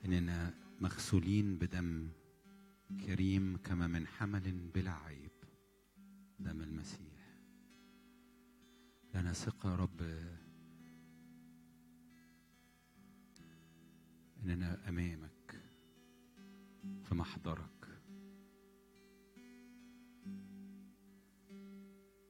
[0.05, 2.09] إننا مغسولين بدم
[3.05, 5.32] كريم كما من حمل بلا عيب.
[6.43, 7.37] دم المسيح.
[9.13, 10.01] لنا ثقة يا رب
[14.43, 15.61] إننا أمامك
[17.03, 18.01] في محضرك.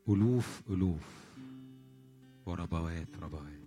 [0.10, 1.38] ألوف ألوف
[2.46, 3.63] وربوات ربوات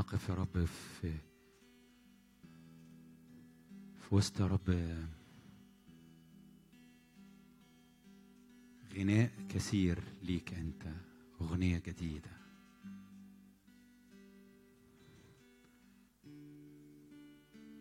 [0.00, 1.12] نقف يا رب في
[3.98, 4.70] في وسط يا رب
[8.94, 10.82] غناء كثير ليك أنت
[11.40, 12.30] أغنية جديدة.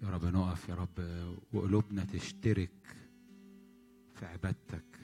[0.04, 1.00] يا رب نقف يا رب
[1.54, 2.96] وقلوبنا تشترك
[4.14, 5.00] في عبادتك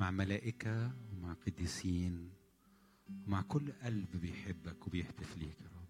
[0.00, 2.30] مع ملائكه ومع قديسين
[3.26, 5.83] ومع كل قلب بيحبك وبيهتف ليك يا رب.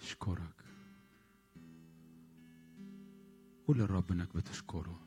[0.00, 0.64] اشكرك
[3.68, 5.00] قول للرب انك بتشكره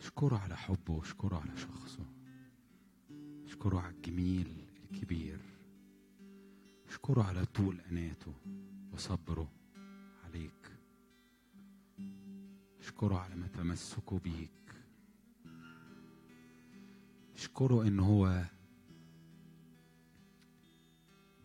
[0.00, 2.06] اشكره على حبه واشكره على شخصه
[3.44, 5.38] اشكره على الجميل الكبير
[6.88, 8.34] اشكره على طول اناته
[8.92, 9.52] وصبره
[10.24, 10.72] عليك
[12.80, 14.50] اشكره على ما تمسكه بيك
[17.34, 18.44] اشكره ان هو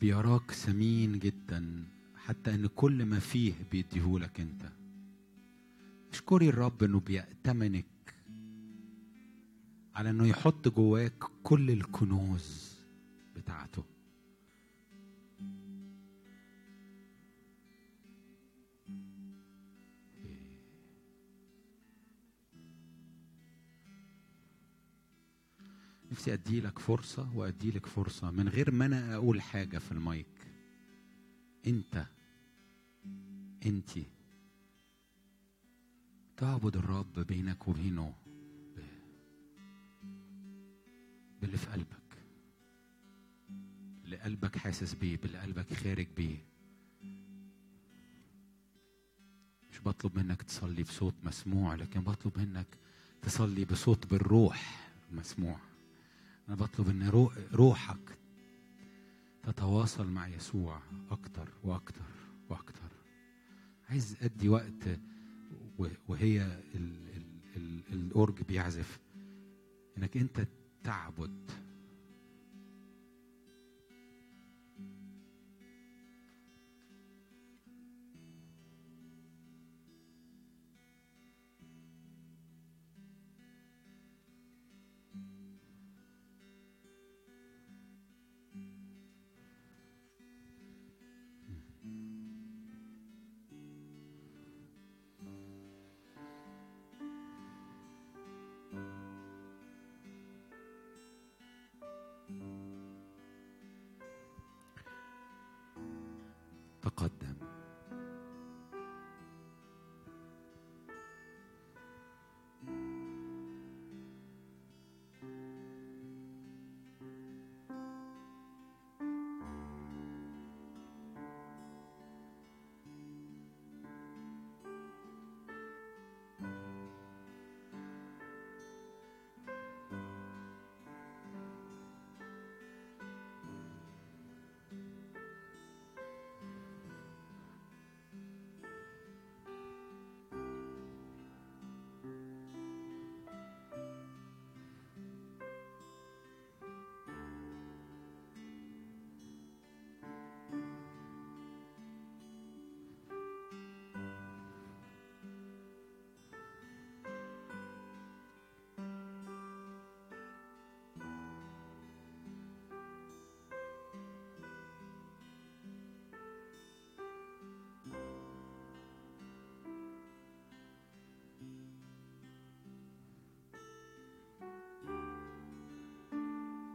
[0.03, 1.83] بيراك ثمين جدا
[2.15, 4.71] حتى إن كل ما فيه بيديهولك أنت.
[6.11, 8.15] اشكري الرب إنه بيأتمنك
[9.95, 12.75] على إنه يحط جواك كل الكنوز
[13.35, 13.83] بتاعته.
[26.13, 30.27] نفسي أدي لك فرصة وأدي لك فرصة من غير ما أنا أقول حاجة في المايك.
[31.67, 32.05] أنت
[33.65, 34.05] انتي
[36.37, 38.13] تعبد الرب بينك وبينه
[41.41, 42.17] باللي في قلبك.
[44.05, 46.37] اللي قلبك حاسس بيه باللي قلبك خارج بيه.
[49.71, 52.67] مش بطلب منك تصلي بصوت مسموع لكن بطلب منك
[53.21, 55.72] تصلي بصوت بالروح مسموع.
[56.47, 57.09] أنا بطلب إن
[57.53, 58.17] روحك
[59.43, 62.05] تتواصل مع يسوع أكتر وأكتر
[62.49, 62.89] وأكتر.
[63.89, 64.99] عايز أدي وقت
[66.07, 66.41] وهي
[66.75, 68.99] ال ال ال الأورج بيعزف.
[69.97, 70.47] إنك أنت
[70.83, 71.51] تعبد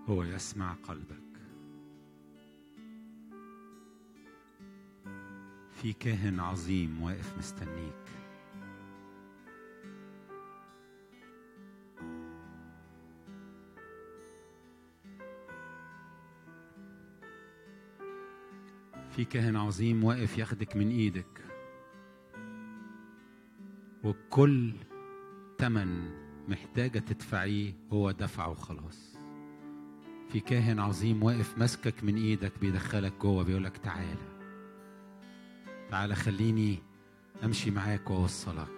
[0.08, 1.28] هو يسمع قلبك.
[5.82, 7.94] في كاهن عظيم واقف مستنيك.
[19.10, 21.44] في كاهن عظيم واقف ياخدك من إيدك.
[24.04, 24.72] وكل
[25.58, 26.10] تمن
[26.48, 29.17] محتاجة تدفعيه هو دفعه خلاص
[30.32, 34.28] في كاهن عظيم واقف ماسكك من إيدك بيدخلك جوه بيقولك تعالى.
[35.90, 36.78] تعالى خليني
[37.44, 38.77] امشي معاك وأوصلك.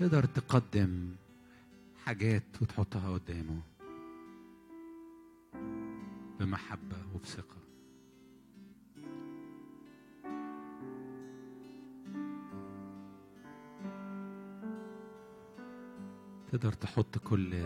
[0.00, 1.14] تقدر تقدم
[2.04, 3.60] حاجات وتحطها قدامه
[6.40, 7.56] بمحبة وبثقة.
[16.52, 17.62] تقدر تحط كل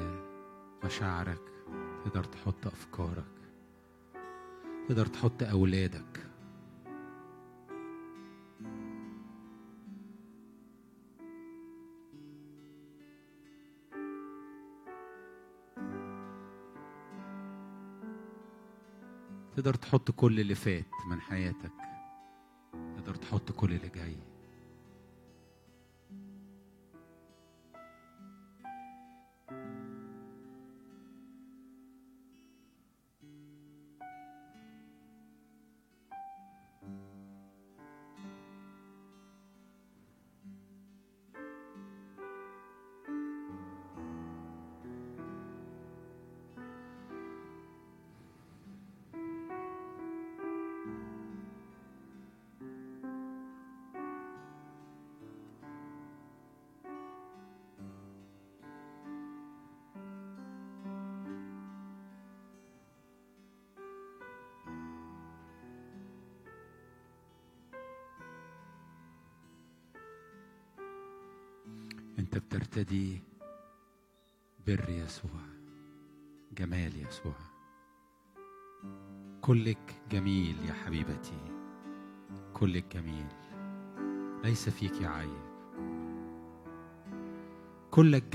[0.84, 1.40] مشاعرك
[2.04, 3.24] تقدر تحط أفكارك
[4.88, 6.25] تقدر تحط أولادك.
[19.66, 21.72] تقدر تحط كل اللي فات من حياتك
[22.96, 24.16] تقدر تحط كل اللي جاي.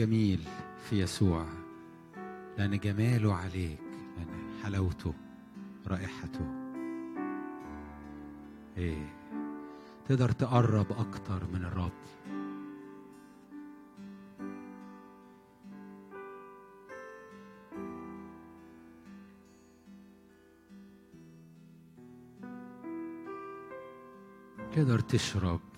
[0.01, 0.39] جميل
[0.89, 1.45] في يسوع.
[2.57, 3.79] لأن جماله عليك
[4.17, 5.13] لأن حلاوته
[5.87, 6.45] رائحته.
[8.77, 9.13] إيه.
[10.09, 11.91] تقدر تقرب أكتر من الرب.
[24.71, 25.70] تقدر تشرب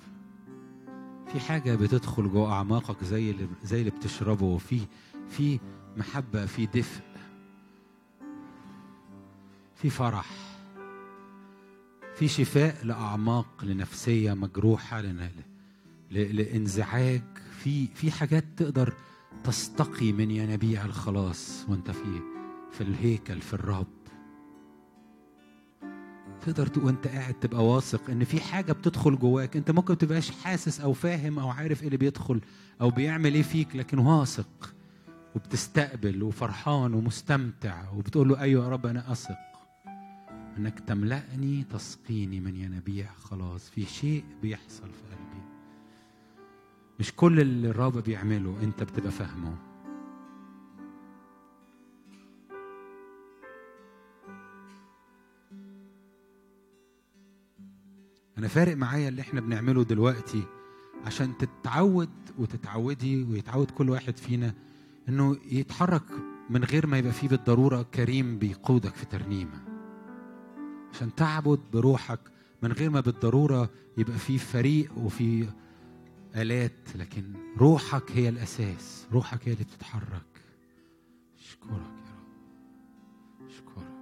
[1.34, 4.80] في حاجة بتدخل جوه أعماقك زي اللي زي اللي بتشربه في
[5.30, 5.60] في
[5.98, 7.04] محبة في دفء
[9.76, 10.30] في فرح
[12.16, 15.04] في شفاء لأعماق لنفسية مجروحة
[16.12, 17.22] لإنزعاج
[17.60, 18.94] في في حاجات تقدر
[19.44, 22.22] تستقي من ينابيع الخلاص وانت في
[22.72, 23.93] في الهيكل في الرب
[26.46, 29.58] تقدر تق- وانت قاعد تبقى واثق إن في حاجة بتدخل جواك.
[29.58, 32.42] أنت ممكن تبقاش حاسس أو فاهم أو عارف إيه اللي بيدخل
[32.82, 34.74] أو بيعمل إيه فيك لكن واثق
[35.36, 39.38] وبتستقبل وفرحان ومستمتع وبتقول له أيوه يا رب أنا أثق
[40.58, 45.44] إنك تملأني تسقيني من ينابيع خلاص في شيء بيحصل في قلبي.
[47.00, 49.56] مش كل اللي الرب بيعمله أنت بتبقى فاهمه.
[58.44, 60.44] أنا فارق معايا اللي إحنا بنعمله دلوقتي
[61.06, 64.54] عشان تتعود وتتعودي ويتعود كل واحد فينا
[65.10, 66.04] إنه يتحرك
[66.50, 69.62] من غير ما يبقى فيه بالضرورة كريم بيقودك في ترنيمة.
[70.94, 72.20] عشان تعبد بروحك
[72.64, 75.48] من غير ما بالضرورة يبقى فيه فريق وفي
[76.36, 77.24] آلات لكن
[77.58, 80.42] روحك هي الأساس روحك هي اللي بتتحرك.
[81.40, 83.48] أشكرك يا رب.
[83.48, 83.94] أشكرك.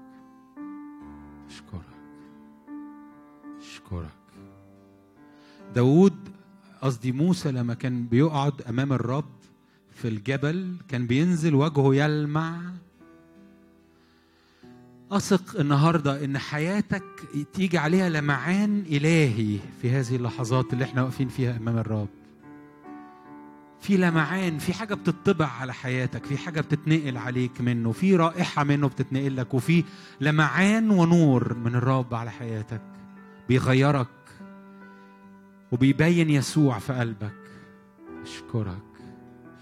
[1.48, 1.86] أشكرك.
[3.60, 4.21] أشكرك.
[5.76, 6.14] داود
[6.82, 9.32] قصدي موسى لما كان بيقعد أمام الرب
[9.96, 12.62] في الجبل كان بينزل وجهه يلمع.
[15.12, 17.04] أثق النهاردة إن حياتك
[17.54, 22.08] تيجي عليها لمعان إلهي في هذه اللحظات اللي إحنا واقفين فيها أمام الرب.
[23.82, 28.88] في لمعان في حاجة بتطبع على حياتك في حاجة بتتنقل عليك منه في رائحة منه
[28.88, 29.84] بتتنقل لك وفي
[30.22, 32.82] لمعان ونور من الرب على حياتك
[33.50, 34.08] بيغيرك.
[35.72, 37.34] وبيبين يسوع في قلبك.
[38.24, 38.78] أشكرك.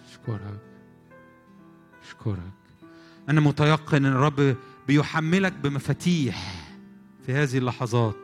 [0.10, 0.60] أشكرك.
[2.07, 2.53] أشكرك.
[3.30, 4.56] أنا متيقن إن الرب
[4.88, 6.65] بيحملك بمفاتيح
[7.26, 8.15] في هذه اللحظات.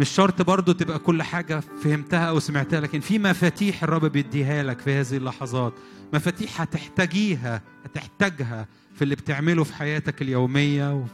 [0.00, 4.80] مش شرط برضو تبقى كل حاجة فهمتها أو سمعتها لكن في مفاتيح الرب بيديها لك
[4.80, 5.72] في هذه اللحظات.
[6.12, 11.12] مفاتيح هتحتاجيها هتحتاجها في اللي بتعمله في حياتك اليومية وفي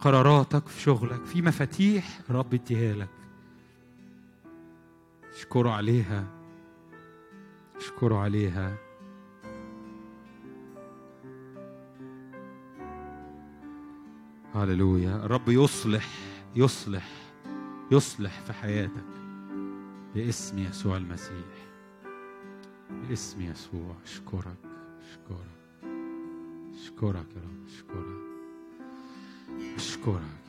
[0.00, 1.24] قراراتك في شغلك.
[1.24, 3.21] في مفاتيح الرب يديها لك.
[5.32, 6.26] اشكره عليها.
[7.76, 8.76] اشكره عليها.
[14.54, 15.16] هللويا.
[15.16, 16.08] الرب يصلح
[16.56, 17.08] يصلح
[17.90, 19.04] يصلح في حياتك.
[20.14, 21.68] باسم يسوع المسيح.
[22.90, 23.96] باسم يسوع.
[24.04, 24.58] اشكرك
[25.00, 25.62] اشكرك.
[26.74, 28.22] اشكرك يا رب اشكرك.
[29.76, 30.41] اشكرك.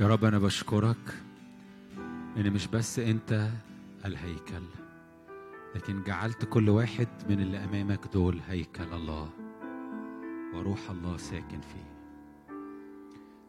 [0.00, 1.14] يا رب أنا بشكرك
[2.36, 3.48] إن مش بس أنت
[4.04, 4.62] الهيكل
[5.74, 9.30] لكن جعلت كل واحد من اللي أمامك دول هيكل الله
[10.54, 11.92] وروح الله ساكن فيه.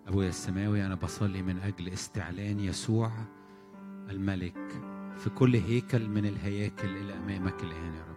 [0.08, 3.12] أبويا السماوي أنا بصلي من أجل استعلان يسوع
[4.10, 4.72] الملك
[5.18, 8.14] في كل هيكل من الهياكل اللي أمامك الآن يا رب.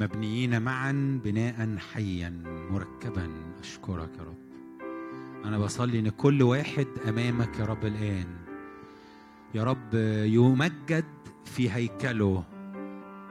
[0.00, 3.30] مبنيين معا بناء حيا مركبا
[3.60, 4.51] أشكرك يا رب.
[5.44, 8.26] أنا بصلي إن كل واحد أمامك يا رب الآن.
[9.54, 9.94] يا رب
[10.24, 11.04] يمجد
[11.44, 12.44] في هيكله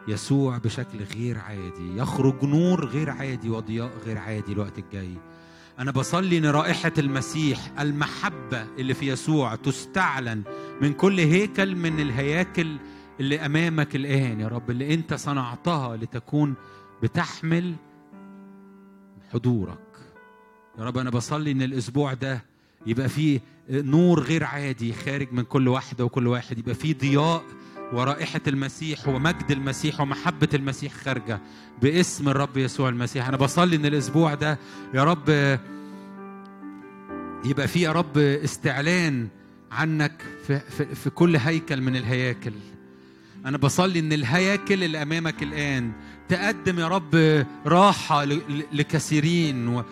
[0.07, 5.17] يسوع بشكل غير عادي يخرج نور غير عادي وضياء غير عادي الوقت الجاي.
[5.79, 10.43] أنا بصلي إن رائحة المسيح المحبة اللي في يسوع تستعلن
[10.81, 12.77] من كل هيكل من الهياكل
[13.19, 16.53] اللي أمامك الآن يا رب اللي أنت صنعتها لتكون
[17.03, 17.75] بتحمل
[19.33, 19.90] حضورك.
[20.81, 22.43] يا رب أنا بصلي إن الأسبوع ده
[22.87, 23.39] يبقى فيه
[23.69, 27.43] نور غير عادي خارج من كل واحدة وكل واحد يبقى فيه ضياء
[27.93, 31.39] ورائحة المسيح ومجد المسيح ومحبة المسيح خارجة
[31.81, 33.27] باسم الرب يسوع المسيح.
[33.27, 34.59] أنا بصلي إن الأسبوع ده
[34.93, 35.29] يا رب
[37.45, 39.27] يبقى فيه يا رب استعلان
[39.71, 42.53] عنك في, في, في كل هيكل من الهياكل.
[43.45, 45.91] أنا بصلي إن الهياكل اللي أمامك الآن
[46.31, 48.23] تقدم يا رب راحة
[48.73, 49.83] لكثيرين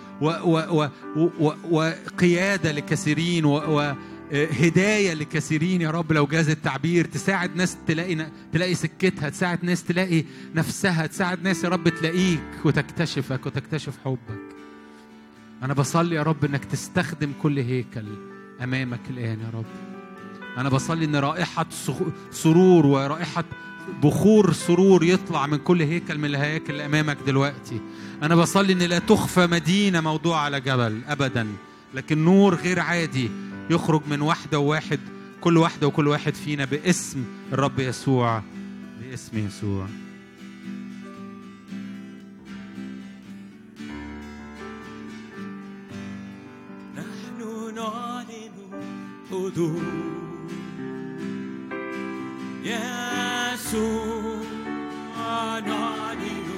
[1.72, 6.12] وقيادة لكثيرين وهداية لكثيرين يا رب.
[6.12, 10.24] لو جاز التعبير تساعد ناس تلاقي تلاقي سكتها تساعد ناس تلاقي
[10.56, 14.56] نفسها تساعد ناس يا رب تلاقيك وتكتشفك وتكتشف حبك.
[15.64, 18.06] أنا بصلي يا رب إنك تستخدم كل هيكل
[18.64, 19.66] أمامك الآن يا رب.
[20.58, 21.66] أنا بصلي إن رائحة
[22.32, 23.44] سرور ورائحة
[24.04, 27.82] بخور سرور يطلع من كل هيكل من الهياكل اللي أمامك دلوقتي.
[28.24, 31.48] أنا بصلي إن لا تخفى مدينة موضوعة على جبل أبدا
[31.94, 33.30] لكن نور غير عادي
[33.70, 35.00] يخرج من واحدة وواحد
[35.42, 37.24] كل واحدة وكل واحد فينا باسم
[37.54, 38.44] الرب يسوع
[39.02, 39.88] باسم يسوع.
[46.96, 48.52] نحن نعلن
[49.32, 50.19] حضور
[52.64, 54.40] يسوع
[55.60, 56.50] نعلن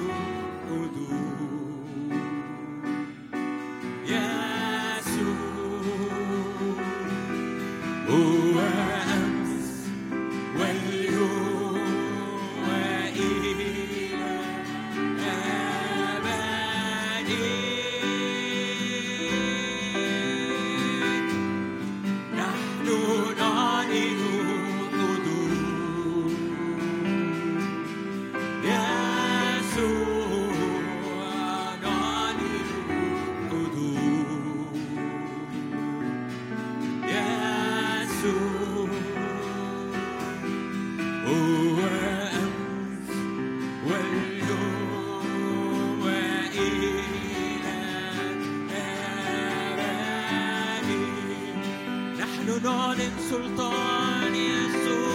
[52.64, 55.11] معلن سلطان يسوع.